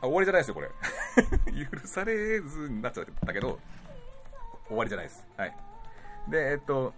[0.00, 0.70] あ、終わりじゃないですよ、これ。
[1.80, 3.58] 許されずになっちゃったけど、
[4.68, 5.26] 終わりじゃないです。
[5.36, 5.56] はい。
[6.28, 6.94] で、えっと、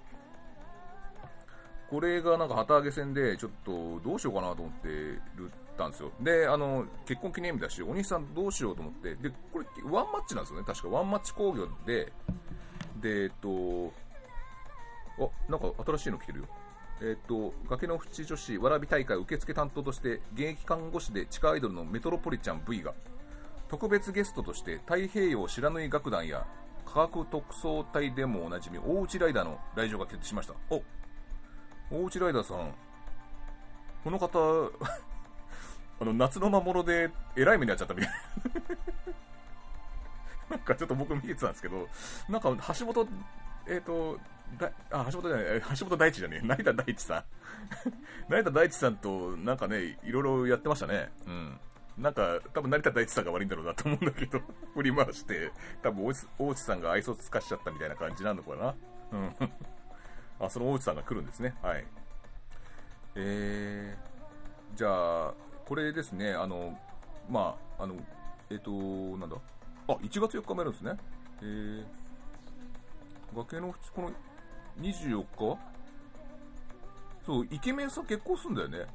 [1.91, 5.21] これがなんか旗揚げ戦で、ちょっとどうしようかなと思ってる
[5.77, 6.13] たんですよ。
[6.21, 10.65] で、あの、結婚記念日だし、お兄さんどうしようと思って、で、これ、ワンマッチなんですよね。
[10.67, 12.13] 確かワンマッチ工業で、
[13.01, 13.93] で、えっと、
[15.19, 16.45] あ、なんか新しいの来てるよ。
[17.01, 22.95] えっ、と、崖の淵女子わらび大会受付担当として現役看護師で地下アイドルのメトロポリちゃん V が
[23.69, 26.47] 特別ゲストとして太平洋白縫い楽団や
[26.87, 30.83] 科学特捜隊でもおなじみ大内ライダーの来場が決定しましたお
[31.91, 32.73] 大内ライダーさん
[34.05, 34.71] この方
[36.01, 38.17] あの夏の魔物でえらい目に遭っちゃったみたいな
[40.57, 41.89] なんかちょっと僕見てたんですけど
[42.29, 43.09] なんか橋本
[43.67, 44.21] えっ、ー、と
[44.59, 47.25] だあ、橋本じゃない、橋本大地じゃねえ、 成田大地さん。
[48.29, 51.11] 成田大地さんと、なんかね、いろいろやってましたね。
[51.27, 51.61] うん。
[51.99, 54.41] なんか、多分成田大地さんが悪いんだろうなと思うんだけど、
[54.75, 55.51] 振り回して、
[55.83, 56.05] 多分
[56.39, 58.75] 大内さんが愛想つかしちゃったみたいな感じなのかな。
[59.13, 59.37] うん。
[60.41, 61.55] あ、その大内さんが来るんですね。
[61.63, 61.85] はい。
[63.17, 65.35] えー、じゃあ、
[65.67, 66.79] これですね、あの、
[67.29, 67.95] まあ、あの、
[68.51, 68.71] えっ、ー、と、
[69.19, 69.37] なんだ。
[69.89, 70.97] あ、1月4日もやるんですね。
[71.43, 71.85] えー、
[73.37, 74.11] 崖のこの
[74.81, 75.59] 24日？
[77.25, 78.87] そう、イケメンさん結婚すんだよね。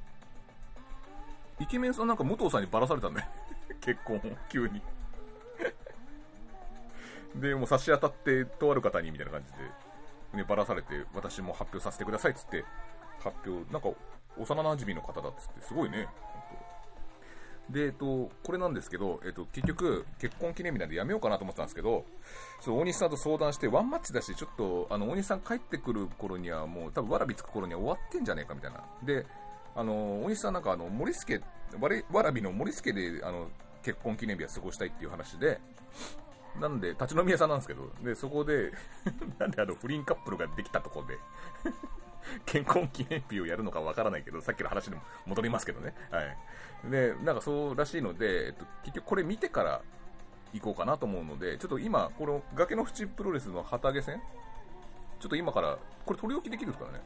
[1.59, 3.27] イケメンさんなんか武藤さんにばらされたんだよ。
[3.81, 4.81] 結婚を、急に
[7.35, 12.63] で、もう差し当たって、とある方にみたいな感じで、ね、ばらされて、私も発表させてくださいつって、
[13.19, 13.89] 発表、なんか、
[14.37, 16.07] 幼馴染の方だっつって、すごいね。
[17.69, 22.05] で、えっと、これなんですけど、えっと、結局、結婚記念日なんでやめようかなと思ってたんですけど、
[22.61, 28.83] そう、大西さんと相談して、ワンマッチだし、ちょっと、あの、大西さん帰ってくる頃には、もう、多分わらびつく頃には終わってんじゃねえかみたいな。
[29.03, 29.25] で、
[29.75, 31.41] あの、大西さんなんか、あの、森助、
[32.11, 33.49] わらびの森助で、あの、
[33.83, 35.59] 結婚記念日は過ごしたいっていう話で、
[36.59, 38.71] なんで、立ち飲み屋さんなんですけど、で、そこで
[39.37, 41.17] なんであの、不倫カップルができたとこで
[42.45, 45.93] 結婚記念日をやるのかわからないけど、さっきの話にも戻りますけどね。
[46.11, 46.37] はい。
[46.91, 49.81] で、なんかそうらしいので、えっと、結局これ見てから
[50.53, 54.21] 行こうかなと思うので、ちょっと今、この崖の淵プロレスの旗揚げ戦？
[55.19, 57.03] ちょっと今から、これ取り置きできるんですからね。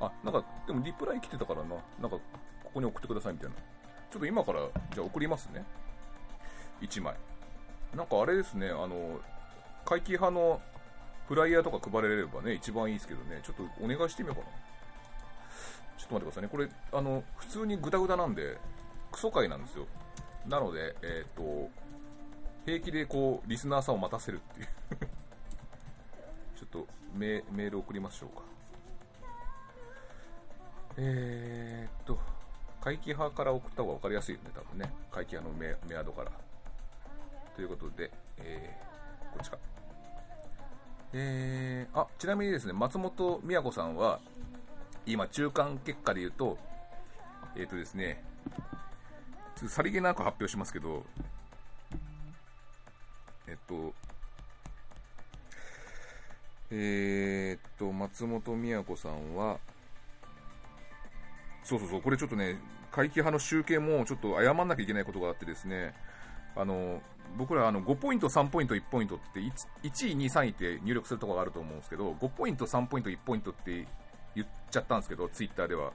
[0.00, 1.76] あ、なんか、でもリプライ来てたからな。
[1.98, 2.18] なんか、
[2.62, 3.56] ここに送ってくださいみたいな。
[4.10, 5.64] ちょっと今から、じゃあ送りますね。
[6.82, 7.16] 1枚。
[7.94, 9.20] なんかあれですね、あの、
[9.84, 10.60] 怪奇派の
[11.28, 14.48] フライヤーとか配れればね、一番いいですけどね、ちょっとお願いしてみようかな。
[15.96, 16.48] ちょっと待ってくださいね。
[16.48, 18.58] これ、あの、普通にグダグダなんで、
[19.10, 19.86] クソ回なんですよ。
[20.46, 21.70] なので、えっ、と、
[22.66, 24.68] 平気でこう、リスナーさんを待たせるっていう
[26.58, 28.42] ちょっとメ、メール送りましょうか。
[30.96, 32.18] えー、っと、
[32.80, 34.92] 怪奇派から送った方が分かりやすいよね、多分ね。
[35.10, 36.32] 怪奇派のメメアドから。
[37.56, 39.58] ということで、えー、こっちか。
[41.16, 44.18] えー、あ、ちなみにですね、松本美也子さんは、
[45.06, 46.58] 今、中間結果で言うと、
[47.54, 48.24] えっ、ー、とですね、
[49.54, 51.04] ちょっとさりげなく発表しますけど、
[53.46, 53.94] えっと、
[56.72, 59.60] えー、っと、松本美也子さんは、
[61.62, 62.58] そうそうそう、これちょっとね、
[62.90, 65.94] 会期派の集計もちょっと謝んなきゃいけないことがあってですね、
[66.56, 67.00] あの、
[67.36, 73.86] 僕らあの5ポイント、3ポイント、1ポイントって1、1位、2位、3位って入力するところがあると思うんですけど、5ポイント、3ポイント、1ポイントって
[74.34, 75.92] 言っちゃったんですけど、ツイッターでは。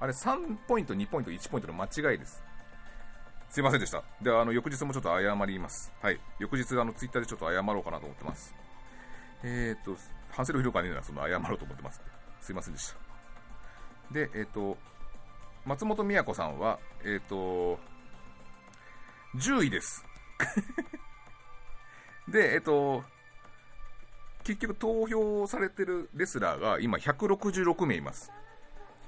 [0.00, 2.42] あれ3ポイント、2ポイント、1ポイントの間違いです。
[3.50, 4.02] すいませんでした。
[4.22, 5.92] で、あの、翌日もちょっと謝ります。
[6.02, 6.20] はい。
[6.38, 8.54] 翌日、あの、ツイッターでちょっと謝ろうかなと思ってます。
[9.42, 9.96] えーっと、
[10.30, 12.02] 反省の広かねえな、その謝ろうと思ってます。
[12.40, 12.96] すいませんでした。
[14.12, 14.76] で、えーっと、
[15.64, 17.78] 松本美也子さんは、えーっと、
[19.36, 20.04] 10位です。
[22.28, 23.04] で、えっと、
[24.44, 28.32] 結局投票されてるレスラーが今166名います。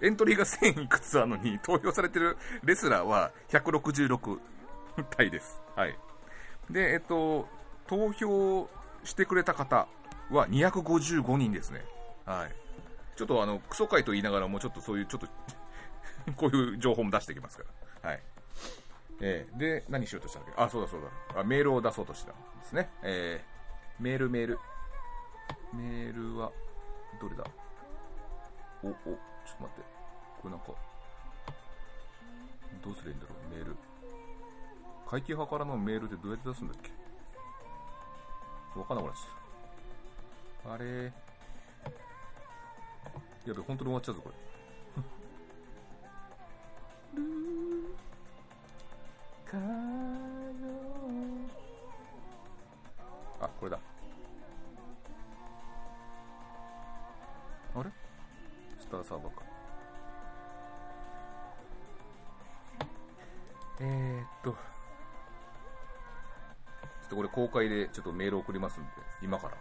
[0.02, 4.38] エントリーが1000いくつあるのに、投票されてるレスラーは166
[5.10, 5.60] 体です。
[5.76, 5.96] はい。
[6.70, 7.48] で、えっと、
[7.86, 8.68] 投票
[9.04, 9.88] してくれた方
[10.30, 11.84] は255人ですね。
[12.24, 12.52] はい。
[13.16, 15.26] ちょっとあの、クソ会と言いながらも、ちょっとそういう、ちょっと
[16.36, 17.64] こういう情報も出してきますか
[18.02, 18.10] ら。
[18.10, 18.22] はい。
[19.22, 20.62] えーで、何しようとしたんだっけ？
[20.62, 21.02] あ、そうだそう
[21.34, 21.40] だ。
[21.40, 22.90] あ、メールを出そうとしたんですね。
[23.02, 24.58] えー、メールメール。
[25.74, 26.50] メールは、
[27.20, 27.44] どれだ？
[28.82, 29.12] お、お、ちょっと
[29.62, 29.82] 待って。
[30.42, 30.66] これなんか、
[32.82, 33.76] どうすればいいんだろう、メール。
[35.06, 36.90] 会計派からのメールってどうやって出すんだっけ？
[38.78, 39.24] わかんなくなっちゃっ
[40.64, 40.72] た。
[40.74, 41.12] あれ
[43.46, 44.34] やべ、本当に終わっちゃうぞ、これ。
[53.40, 53.80] あ、これだ。
[57.74, 57.90] あれ？
[58.78, 59.42] スターサーバーか。
[63.80, 64.52] えー、っと。
[64.52, 64.56] ちょ
[67.06, 69.56] っとこれ公開でちょっとメール送りますんで、今から。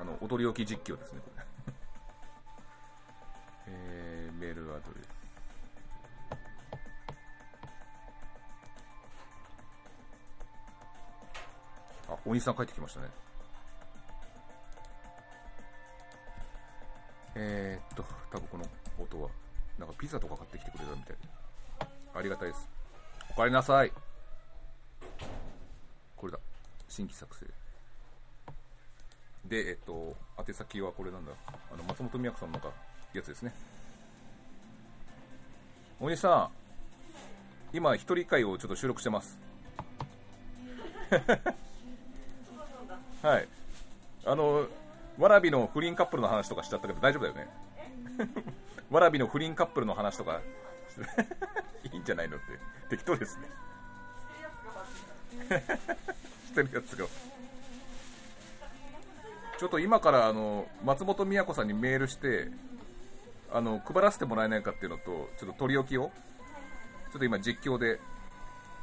[0.00, 1.44] あの、踊り置き実況ですね、これ。
[3.68, 5.17] えー、メールアドレス。
[12.24, 13.06] お兄さん帰ってきましたね。
[17.34, 18.64] えー、っと、多分この
[18.98, 19.28] 音は、
[19.78, 21.16] なんかピザとか買ってきてくれたみたいで。
[22.14, 22.68] ありがたいです。
[23.30, 23.92] おかえりなさい。
[26.16, 26.38] これだ。
[26.88, 27.46] 新規作成。
[29.44, 31.32] で、えっと、宛先はこれなんだ。
[31.46, 32.76] あの、松本美也子さんのなんか、
[33.14, 33.52] やつですね。
[36.00, 36.50] お兄さ
[37.72, 39.38] ん、今、一人会をちょっと収録してます。
[43.22, 43.48] はい。
[44.24, 44.66] あの、
[45.18, 47.48] わらびの不倫カップルの話とかしちゃったけど大丈夫だよね？
[48.90, 50.40] わらびの不倫カップルの話とか
[51.92, 52.44] いいんじゃないのって
[52.88, 53.48] 適当ですね。
[56.46, 57.06] してるやつが。
[59.58, 62.48] ちょっと今からあの松本美也子さんにメールして、
[63.52, 66.12] あの配らせてもらえないかっていうのと、ちょっと取り置きを、
[67.10, 67.98] ちょっと今実況で、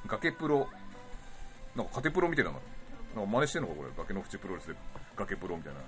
[0.07, 0.67] 崖プロ、
[1.75, 2.61] なんかカテプロみたいなの、
[3.15, 4.75] なんか真似してんのかこれ、崖の淵プロレスで
[5.15, 5.79] 崖プロみたいな。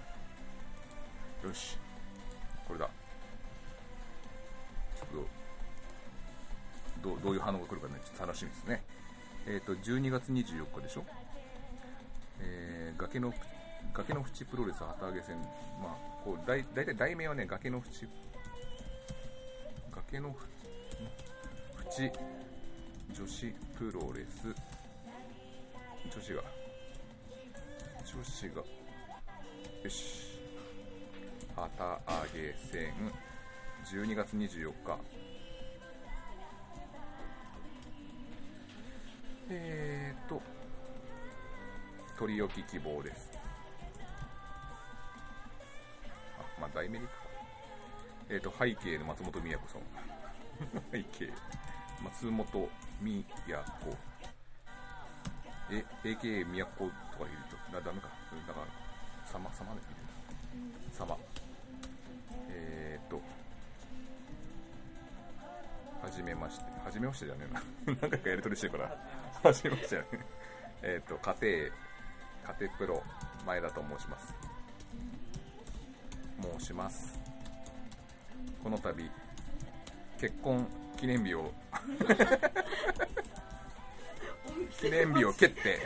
[1.47, 1.77] よし、
[2.67, 2.89] これだ。
[4.95, 5.09] ちょっ
[7.03, 8.83] と、どうどういう反応が来るかね、ちょっと楽しみですね。
[9.45, 11.05] えっ、と、12月24日でしょ？
[12.39, 13.33] えー、崖の、
[13.93, 15.37] 崖の淵プロレス旗揚げ戦、
[15.81, 18.07] まあ、こう、だい大体題名はね、崖の淵、
[19.91, 20.35] 崖の
[21.75, 22.11] 淵、
[23.13, 24.47] 女子プロレス、
[26.09, 26.43] 女子が、
[28.17, 28.63] 女子が、
[29.83, 30.39] よし、
[31.55, 31.99] 旗揚
[32.33, 32.91] げ戦、
[33.85, 34.97] 12月24日、
[39.51, 40.41] えーと、
[42.17, 43.29] 取り置き希望です。
[46.39, 47.17] あ、まあ、題名でいくか。
[48.29, 49.81] えーと、背景の松本美也子さん。
[50.91, 51.31] 背景、
[52.01, 53.95] 松本美也子。
[55.69, 58.09] え、AKA 都とか入れると、な、ダメか。
[58.47, 58.67] だから、
[59.25, 60.05] 様、様で入れる。
[60.93, 61.17] 様。
[62.49, 63.19] えーと、
[66.01, 66.65] はじめまして。
[66.85, 67.63] はじめましてじゃねえな。
[68.01, 68.95] 何回かやりとりしてるから。
[69.43, 70.19] はじめましてじゃねえ。
[70.83, 71.53] えっと、家庭、
[72.53, 73.01] 家庭プロ、
[73.45, 74.35] 前田と申します。
[76.59, 77.19] 申します。
[78.63, 79.09] この度、
[80.19, 81.51] 結婚記念日を、
[84.79, 85.79] 記念日を蹴って、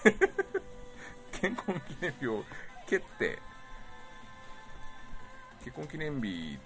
[1.32, 2.44] 結婚記念日を
[2.86, 3.38] 蹴って、
[5.62, 6.58] 結婚記念日、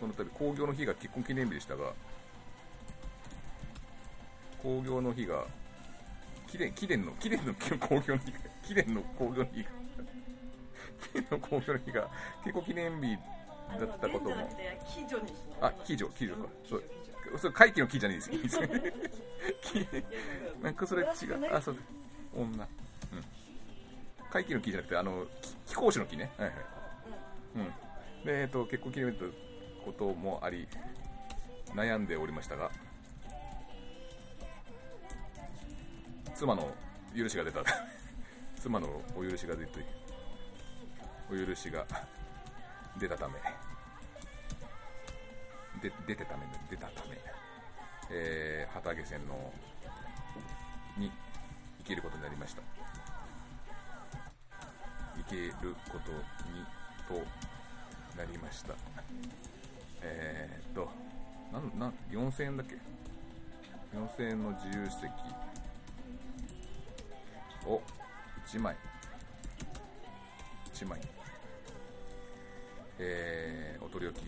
[0.00, 1.92] この度、興行の日が結婚記念日でしたが、
[4.62, 5.46] 興行の日が、
[6.48, 9.70] 記念、記念の、記念の興行の日が、記念の興行の日が、
[11.12, 12.10] 記念の興行の日が、
[12.42, 13.16] 結婚記念日
[13.76, 15.70] だったこともあの現じゃなくて貴女にしない。
[15.70, 16.48] あ貴女貴女か。
[16.64, 16.82] 貴そう。
[17.38, 18.36] それ怪奇の木じゃないですよ。
[18.64, 21.54] いなんかそれ違う。
[21.54, 21.76] あそう
[22.34, 22.44] 女。
[22.44, 22.68] うん。
[24.30, 26.30] 怪奇の木じゃなくてあのき貴公子の木ね。
[26.38, 26.58] はいはい。
[27.56, 28.24] うん。
[28.24, 29.26] でえっと結婚記念日と
[29.84, 30.66] こともあり
[31.74, 32.70] 悩んでおりましたが
[36.34, 36.74] 妻の
[37.16, 37.62] 許しが出た。
[38.60, 39.84] 妻のお許しが出て
[41.30, 41.86] お許しが
[42.98, 43.34] 出たため。
[45.80, 47.16] で出てため出たため、
[48.10, 49.52] えー、旗揚げ線の
[50.96, 51.08] に
[51.78, 52.62] 行けることになりました。
[55.16, 55.52] 行ける
[55.90, 56.10] こと
[56.50, 56.66] に
[57.08, 57.14] と
[58.18, 58.74] なりました。
[60.02, 60.90] えー、っと
[61.52, 62.76] なんなん4000円だっけ
[63.96, 65.08] ？4000円の自由席。
[67.68, 67.82] を
[68.46, 68.74] 1枚。
[70.72, 71.17] 1枚。
[73.00, 74.24] えー、お取り置き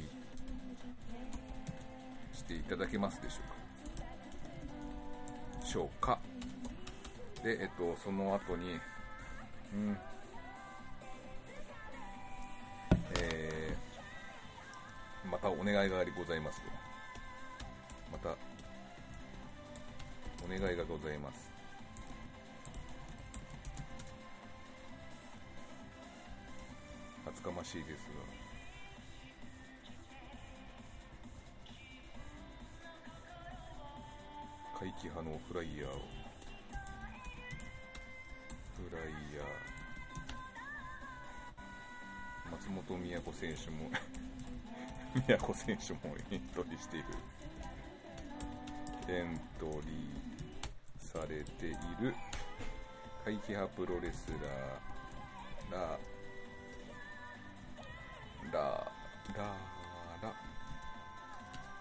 [2.37, 3.41] していただけますでしょ
[5.59, 5.67] うか。
[5.67, 6.19] しょうか。
[7.43, 8.79] でえっとその後に
[9.75, 9.99] うん。
[13.19, 16.67] えー、またお願いがありございますと。
[18.13, 18.37] また
[20.45, 21.51] お願いがございます。
[27.27, 28.50] 厚かましいですが。
[35.01, 35.93] 怪奇派のフライヤーを。
[38.77, 39.47] フライヤー。
[42.53, 42.85] 松本
[43.25, 43.91] 都選手も
[45.41, 47.07] 都選手もエントリーしている。
[49.09, 50.21] エントリー
[50.99, 52.15] されている。
[53.25, 54.27] 怪奇派プロレス
[55.71, 55.81] ラー。
[55.81, 55.99] ラ
[58.53, 58.87] ラ
[59.35, 59.45] ラ
[60.21, 60.35] ラ。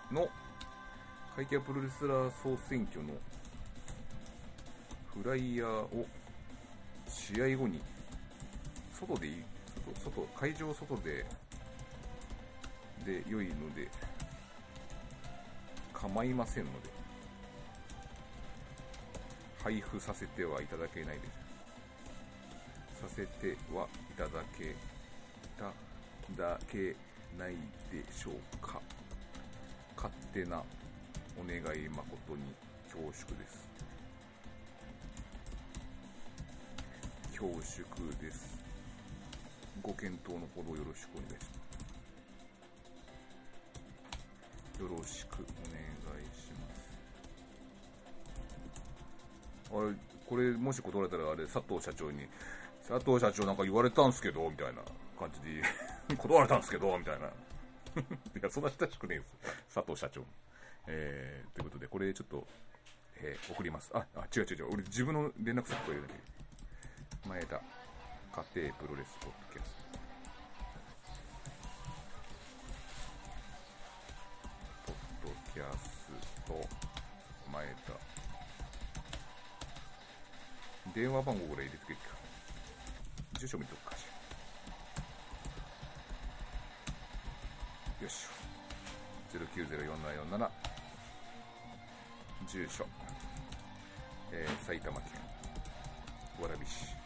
[0.09, 0.29] の
[1.39, 3.13] 怪奇派プロレスラー総選挙の
[5.23, 6.05] フライヤーを
[7.07, 7.79] 試合後に
[8.91, 9.43] 外でいい
[10.03, 11.25] 外外会場外で
[13.05, 13.87] で良いので
[15.93, 16.89] 構いませんので
[19.63, 21.21] 配布させてはいただけないで
[22.97, 23.01] す。
[23.01, 23.87] させてはい
[24.17, 24.75] ただけ
[25.57, 25.71] た
[26.43, 26.93] だけ
[27.37, 27.55] ない
[27.89, 28.81] でしょうか。
[29.95, 30.61] 勝手な
[31.39, 32.53] お願い誠に
[32.91, 33.69] 恐縮です。
[37.31, 37.87] 恐縮
[38.21, 38.59] です。
[39.81, 41.59] ご検討のほどよろしくお願いしま
[44.75, 44.81] す。
[44.81, 45.79] よろしくお願
[46.19, 46.67] いしま
[49.65, 49.77] す。
[49.77, 49.95] あれ
[50.27, 52.27] これもし断られたらあれ佐藤社長に
[52.85, 54.81] 佐藤社長なんか言われたんすけどみたいな
[55.17, 55.63] 感じで
[56.17, 57.27] 断られたんすけどみたいな。
[58.37, 59.35] いやそんな親しくねえです
[59.73, 60.25] 佐藤社長。
[60.87, 62.47] えー、ということでこれちょっと、
[63.17, 63.91] えー送ります。
[63.93, 64.67] ああ違う違う違う。
[64.73, 66.13] 俺自分の連絡先これだけ
[67.27, 67.61] 前田家
[68.63, 69.75] 庭プロレスポッドキャス
[74.85, 76.09] トポッドキャス
[76.47, 76.53] ト
[77.51, 78.19] 前田。
[80.95, 82.01] 電話番号ぐらい入れとけっか
[83.39, 84.05] 住所見とくかし
[88.01, 88.27] よし
[89.31, 90.49] 0904747
[92.51, 92.83] 住所、
[94.31, 95.11] えー埼玉県
[96.41, 96.99] 蕨市。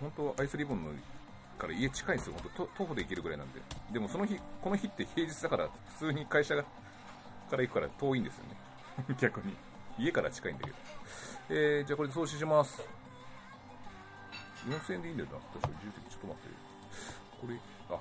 [0.00, 0.90] 本当アイスリボンの
[1.56, 2.34] から家近いんですよ。
[2.42, 3.60] 本当徒歩で行けるぐらいなんで。
[3.92, 6.64] でもその日この日って平日だから普通に会社が
[7.48, 8.56] から行くから遠いんですよね。
[9.20, 9.54] 逆に。
[9.98, 10.76] 家から近いんだけど。
[11.50, 12.82] えー、じゃあこれで送信します。
[14.66, 15.38] 4000円でいいんだよな。
[15.60, 16.71] 確か重積ちょっと待って。
[17.42, 17.56] これ
[17.90, 17.98] あ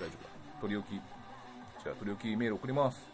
[0.00, 0.30] 大丈夫だ。
[0.62, 0.92] 取り置き。
[0.92, 3.06] じゃあ取り置きメール送ります。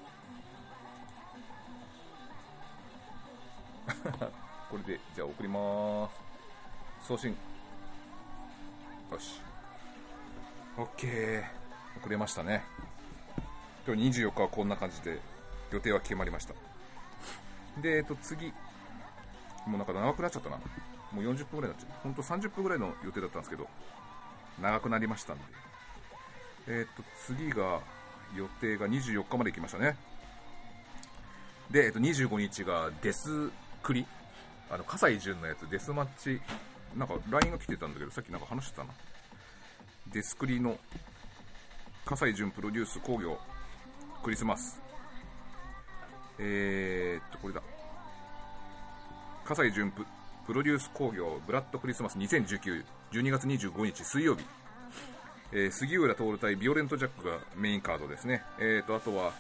[4.71, 6.09] これでじゃあ送りま
[7.03, 7.09] す。
[7.09, 7.37] 送信。
[9.11, 9.41] よし。
[10.77, 11.45] OK
[11.97, 12.63] 送れましたね。
[13.85, 15.19] 今日24日はこんな感じで
[15.73, 16.55] 予定は決まりました。
[17.83, 18.53] でえっと次。
[19.67, 20.57] もうなんか長くなっちゃったな。
[21.11, 21.99] もう40分ぐらいになっちゃう。
[22.05, 23.67] 本当30分ぐらいの予定だったんですけど
[24.63, 25.43] 長くなりましたんで。
[26.69, 27.81] えっと次が
[28.37, 29.97] 予定が24日まで来ましたね。
[31.71, 33.51] で、えっと、25日がデス
[33.83, 34.07] クリ。
[34.71, 35.69] あの葛西潤のやつ。
[35.71, 36.41] デスマッチ。
[36.97, 38.91] なんか LINE が来てたんだけどさっきなんか話してたな。
[40.13, 40.79] デスクリの
[42.07, 43.39] 葛西潤プロデュース工業
[44.23, 44.81] クリスマス。
[46.39, 47.63] えー、っとこれだ。
[49.45, 50.07] 葛西潤プ
[50.47, 54.45] プロデュース工業ブラッドクリスマス2019、12月25日水曜日、
[55.53, 58.43] えー、杉浦徹対ビオレントジャックがメインカードですね。
[58.59, 59.33] えーと、あとは、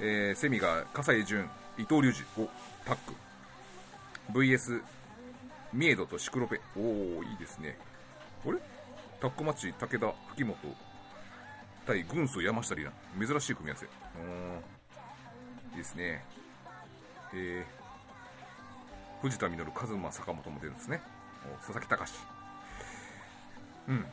[0.00, 1.48] えー、セミが笠井淳、
[1.78, 2.48] 伊藤隆二を
[2.84, 2.96] タッ
[4.32, 4.40] グ。
[4.40, 4.82] VS、
[5.72, 6.60] ミエドとシクロペ。
[6.76, 7.78] おー、いいですね。
[8.44, 8.58] あれ？
[9.20, 10.56] タックマッチ、武田、吹本、
[11.86, 13.28] 対軍曹山下里奈。
[13.32, 15.72] 珍しい組み合わせうん。
[15.72, 16.24] いいですね。
[17.32, 21.00] えー、藤田実、カズマ、坂本も出るんですね。
[21.60, 22.12] 佐々木隆。
[23.88, 24.04] うん。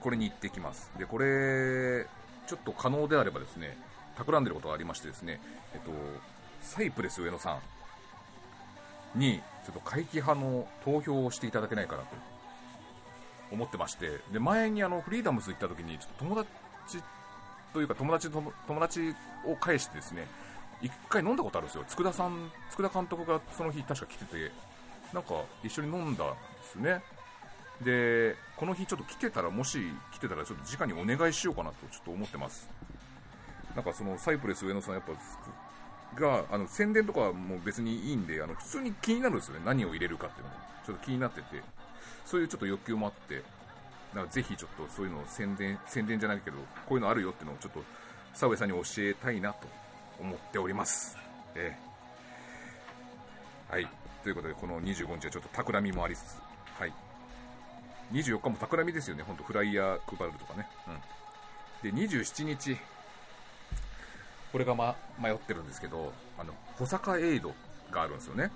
[0.00, 0.90] これに行ってきます。
[0.98, 2.06] で、これ、
[2.46, 3.76] ちょっと可能であればですね、
[4.16, 5.40] 企んでることがありましてですね、
[5.74, 5.90] えっと、
[6.62, 7.58] サイプレス上野さ
[9.14, 12.08] んに、ちょっと会期派の投票をしていただけないかなと
[13.52, 16.50] 思ってまして、で、前にあの、フリーダムズ行った時に、ちょっと友達
[17.72, 19.14] というか友達友達
[19.46, 20.26] を介してですね、
[20.82, 21.84] 一回飲んだことあるんですよ。
[21.86, 24.52] 佃さん、佃監督がその日確か来てて、
[25.12, 26.34] なんか一緒に飲んだんで
[26.64, 27.02] すね。
[27.82, 29.80] で、この日ちょっと来てたら、もし
[30.12, 32.68] 来てたらちょっと直にお願いしようかなとちょっと思ってます。
[33.74, 35.12] なんかそのサイプレス上野さんやっぱ、
[36.20, 39.62] が、あの、宣伝とかはもう別にいいんで、あの、普通に気になるんですよね。
[39.64, 40.70] 何を入れるかっていうのが。
[40.84, 41.62] ちょっと気になってて、
[42.24, 43.42] そういうちょっと欲求もあって、
[44.14, 46.56] だかぜひちょっとそういうのを宣伝、宣伝じゃないけど、
[46.86, 47.82] こういうのあるよっていうのをちょっと、
[48.34, 49.68] サウエさんに教えたいなと
[50.18, 51.16] 思っております。
[51.54, 53.88] えー、はい。
[54.22, 56.49] ということで、この25日はちょっと企みもありつつ、
[58.12, 60.68] 24日も企みですよね、ほんとフライヤー配るとかね。
[61.82, 61.90] うん。
[61.92, 62.76] で、27日、
[64.52, 67.54] これが、ま、迷ってるんですけど、あの、保坂エイド
[67.90, 68.50] があるんですよね。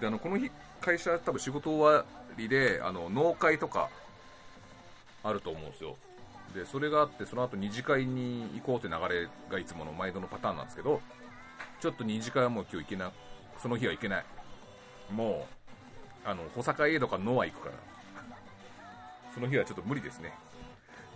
[0.00, 0.50] で、あの、この日、
[0.80, 2.04] 会社多分仕事終わ
[2.36, 3.90] りで、あの、農会とか、
[5.22, 5.96] あると思うんですよ。
[6.54, 11.00] で、それがあって、その後二次会に行こうって流れがいつもの毎度のパターンなんですけど、
[11.80, 13.12] ちょっと二次会はもう今日行けな、
[13.60, 14.24] その日は行けない。
[15.10, 15.46] も
[16.24, 17.74] う、あの、保坂エイドかノア行くから。
[19.36, 20.32] その日はちょっと無理ですね。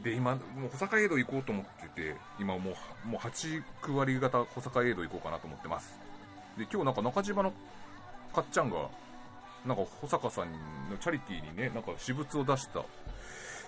[0.04, 2.72] で、今、もう保坂エイド行こうと思ってて、今も
[3.06, 5.98] う、もう8、9割方保坂エイド行こうかなと思ってます。
[6.58, 7.50] で、今日なんか中島の
[8.34, 8.76] かっちゃんが、
[9.64, 10.52] なんか保坂さん
[10.90, 12.84] のチャリティーにね、なんか私物を出したっ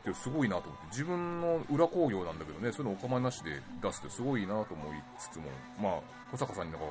[0.05, 5.45] てすごいなと思って、自分の裏工業なんだけどね、そういうのお構いなしで出すってすごいなと思いつつも、
[5.81, 6.01] まあ、
[6.31, 6.87] 保坂さんになんか、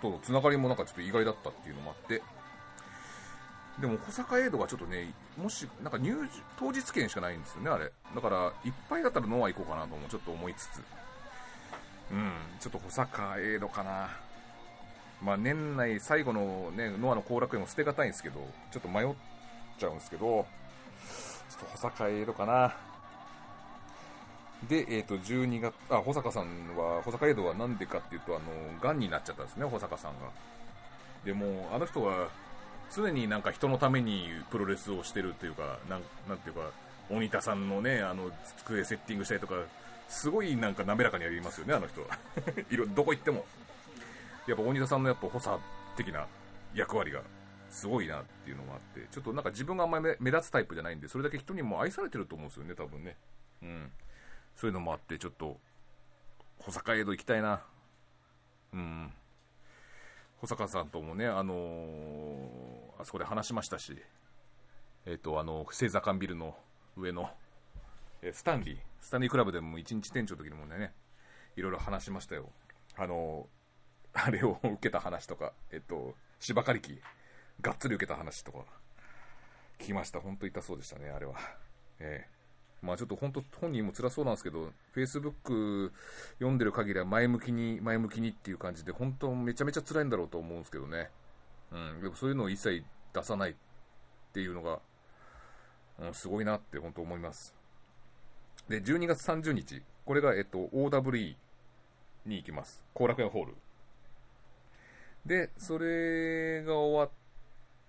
[0.00, 2.22] とのつながりもなんかちょっと意外だったっていうのもあって、
[3.80, 6.14] でも、保坂エイドがちょっとね、もし、なんか入、
[6.58, 7.92] 当日券しかないんですよね、あれ。
[8.14, 10.82] だから、いっぱいだったらノア行こうかなともちょっと思いつつ、
[12.10, 14.08] うん、ちょっと保坂エイドかな。
[15.22, 19.08] まあ、年内最後のね、ノアの後楽園も捨てがたいんですけど、ちょっと迷っ
[19.78, 20.46] ちゃうんですけど、
[21.50, 22.74] ちょっと保坂エイドかな。
[24.68, 28.44] で、えっ、ー、と、12月、あ、保坂さんは、保坂エイドはなんでかっていうと、あの、
[28.80, 30.28] 癌になっちゃったんですね、保坂さんが。
[31.24, 32.28] でも、あの人は、
[32.94, 36.70] 常になんか人のためにプロレスをしてるっていうか、なん、なんていうか、
[37.10, 39.54] 鬼田さんのね、あの、机セッティングしたりとか、
[40.08, 42.18] すごいなんか滑らかにやりますよね、あの人は。
[42.70, 43.44] いろ、どこ行っても。
[44.46, 45.58] やっぱ鬼田さんのやっぱ補佐
[45.96, 46.26] 的な
[46.74, 47.22] 役割が
[47.70, 53.16] すごいなっていうのもあって、ちょっとなんか自分があんまり目立つタイプじゃないんで、それだけ人にも愛されてると思うんですよね、多分ね。
[53.62, 53.92] うん。
[54.54, 55.60] そういうのもあって、ちょっと、
[56.58, 57.62] 保坂江戸行きたいな。
[58.72, 59.12] うん。
[60.38, 63.96] 保坂さんともね、あのー、あそこで話しましたし、
[65.06, 66.54] えっ、ー、と、あの、星座館ビルの
[66.96, 67.30] 上の、
[68.22, 70.92] えスタンリー、スタンリークラブでも一日店長の時にもね、
[71.56, 72.50] いろいろ話しましたよ。
[72.98, 73.46] あの
[74.14, 77.00] あれを受けた話とか、えっと、芝刈り機、
[77.60, 78.58] がっつり受けた話とか、
[79.78, 80.20] 聞きました。
[80.20, 81.34] 本当痛そうでしたね、あれは。
[81.98, 82.35] ええ
[82.82, 85.92] まあちょっと本当本人も辛そうなんですけど、Facebook
[86.38, 91.10] 読んでる限りは前向きに、前向きにっていう感じで、本当めちゃめちゃ辛いんだろうと思うんですけどね。
[91.72, 93.54] うん、でもそういうのを一切出さないっ
[94.32, 94.80] ていうのが、
[95.98, 97.54] うん、すごいなって本当思います。
[98.68, 101.36] で、12月30日、これが、えっと、OWE
[102.26, 102.84] に行きます。
[102.94, 103.54] 後楽園ホール。
[105.24, 107.10] で、それが終わっ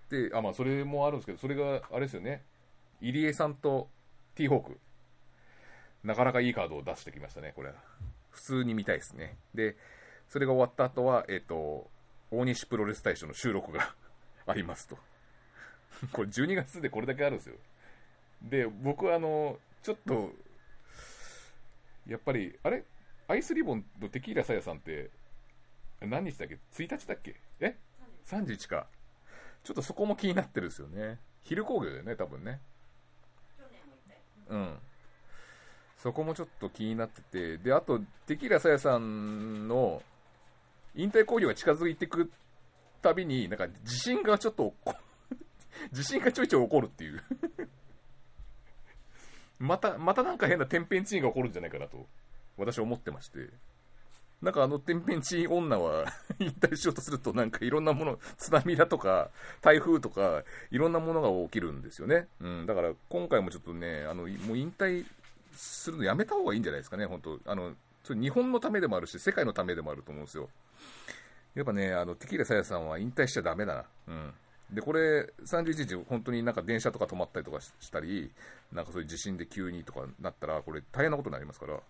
[0.08, 2.42] て、あ、まあ、それもあるんですけど、それが、あれですよね。
[3.00, 3.88] 入江さんと
[4.38, 4.78] T ホーク。
[6.04, 7.74] なかなかいいカードを出してきましたね、これは。
[8.30, 9.36] 普通に見たいですね。
[9.52, 9.76] で、
[10.28, 11.90] それが終わった後は、えっ、ー、と、
[12.30, 13.96] 大西プロレス大賞の収録が
[14.46, 14.96] ありますと。
[16.12, 17.56] これ12月でこれだけあるんですよ。
[18.42, 20.32] で、僕はあの、ちょっと、
[22.06, 22.84] やっぱり、あれ？
[23.26, 25.10] アイスリボンとテキーラさやさんって、
[26.00, 27.40] 何日だっけ ?1 日だっけ？
[27.58, 27.76] え
[28.24, 28.86] ?31 か。
[29.64, 31.18] ちょっとそこも気になってるんですよね。
[31.42, 32.60] 昼工業だよね、多分ね。
[34.48, 34.78] うん。
[35.96, 40.02] そこもちょっと気になってて、で、あと、テキーラさやさんの
[40.94, 42.30] 引退工業が近づいてく
[43.02, 44.74] たびに、なんか地震がちょっと、
[45.92, 47.22] 地震がちょいちょい起こるっていう
[49.58, 52.06] また、またなんか変な天変地異が起こるんじゃないかなと、
[52.56, 53.50] 私は思ってまして。
[54.42, 56.06] なんかあの天変地異女は
[56.38, 59.30] 引退しようとするとなんかいろんなもの、津波だとか
[59.60, 62.28] 台風とかいろんなものが起きるんですよね。
[62.40, 65.04] うん、だから今回もちょっとね、あの、もう引退
[65.52, 67.74] するのやめた方がいいんじゃないですかね、本当あの、
[68.04, 70.48] それ日本のためでもあるし、世界のためでもあると思うんですよ。
[71.54, 73.84] やっぱね、あの、テキーラさやさんは引退しちゃダメだな。
[74.06, 74.34] うん。
[74.70, 78.30] で、これ、31日、本当になんか電車とか止まったりとかしたり、
[78.72, 81.80] なんかそういう地震で急にとかなったら、これ大変なことになりますから、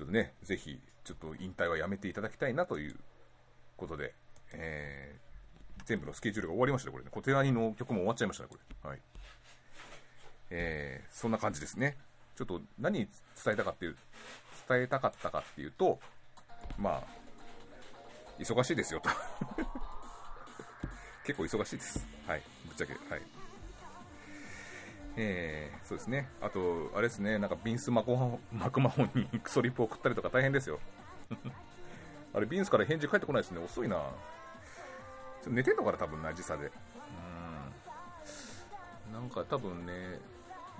[0.00, 2.96] ちょっとね、ぜひ、ちょっと引退はやめていただきたいなという
[3.76, 4.14] ことで、
[4.54, 7.10] えー、全部のスケジュールが終わりましたね、これね。
[7.12, 8.88] 小手兄の曲も終わっちゃいましたね、これ。
[8.88, 9.00] はい。
[10.48, 11.98] えー、そんな感じですね。
[12.34, 13.08] ちょっと何伝
[13.48, 13.96] えたかっていう、
[14.66, 16.00] 伝えたかったかっていうと、
[16.78, 17.04] まあ、
[18.38, 19.10] 忙しいですよと
[21.26, 22.06] 結構忙しいです。
[22.26, 22.42] はい。
[22.64, 22.94] ぶっちゃけ。
[22.94, 23.39] はい。
[25.16, 26.28] えー、そうですね。
[26.40, 30.78] あと、あれですね、なんかビンスマコマクマホンに クソリップ送ったりとか大変ですよ。
[32.32, 33.60] あれ、ビンスから返事返ってこないですね。
[33.62, 33.96] 遅いな。
[33.96, 34.04] ちょ
[35.42, 36.70] っと寝てんのかな、多分な、時差で。
[39.06, 39.12] うん。
[39.12, 40.20] なんか多分ね、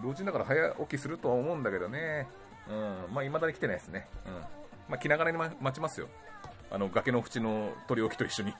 [0.02, 2.28] 老人だから早起きするとは思うんだけどね。
[2.68, 3.06] うん。
[3.12, 4.08] まあ、未だに来てないですね。
[4.26, 4.32] うん。
[4.88, 6.08] まあ、気長に待ちますよ。
[6.70, 8.54] あの、崖の縁の取り置きと一緒に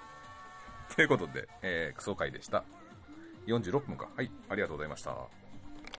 [0.94, 2.64] ということで、えー、クソ回でした。
[3.46, 4.08] 46分か。
[4.16, 5.45] はい、ありがとうございました。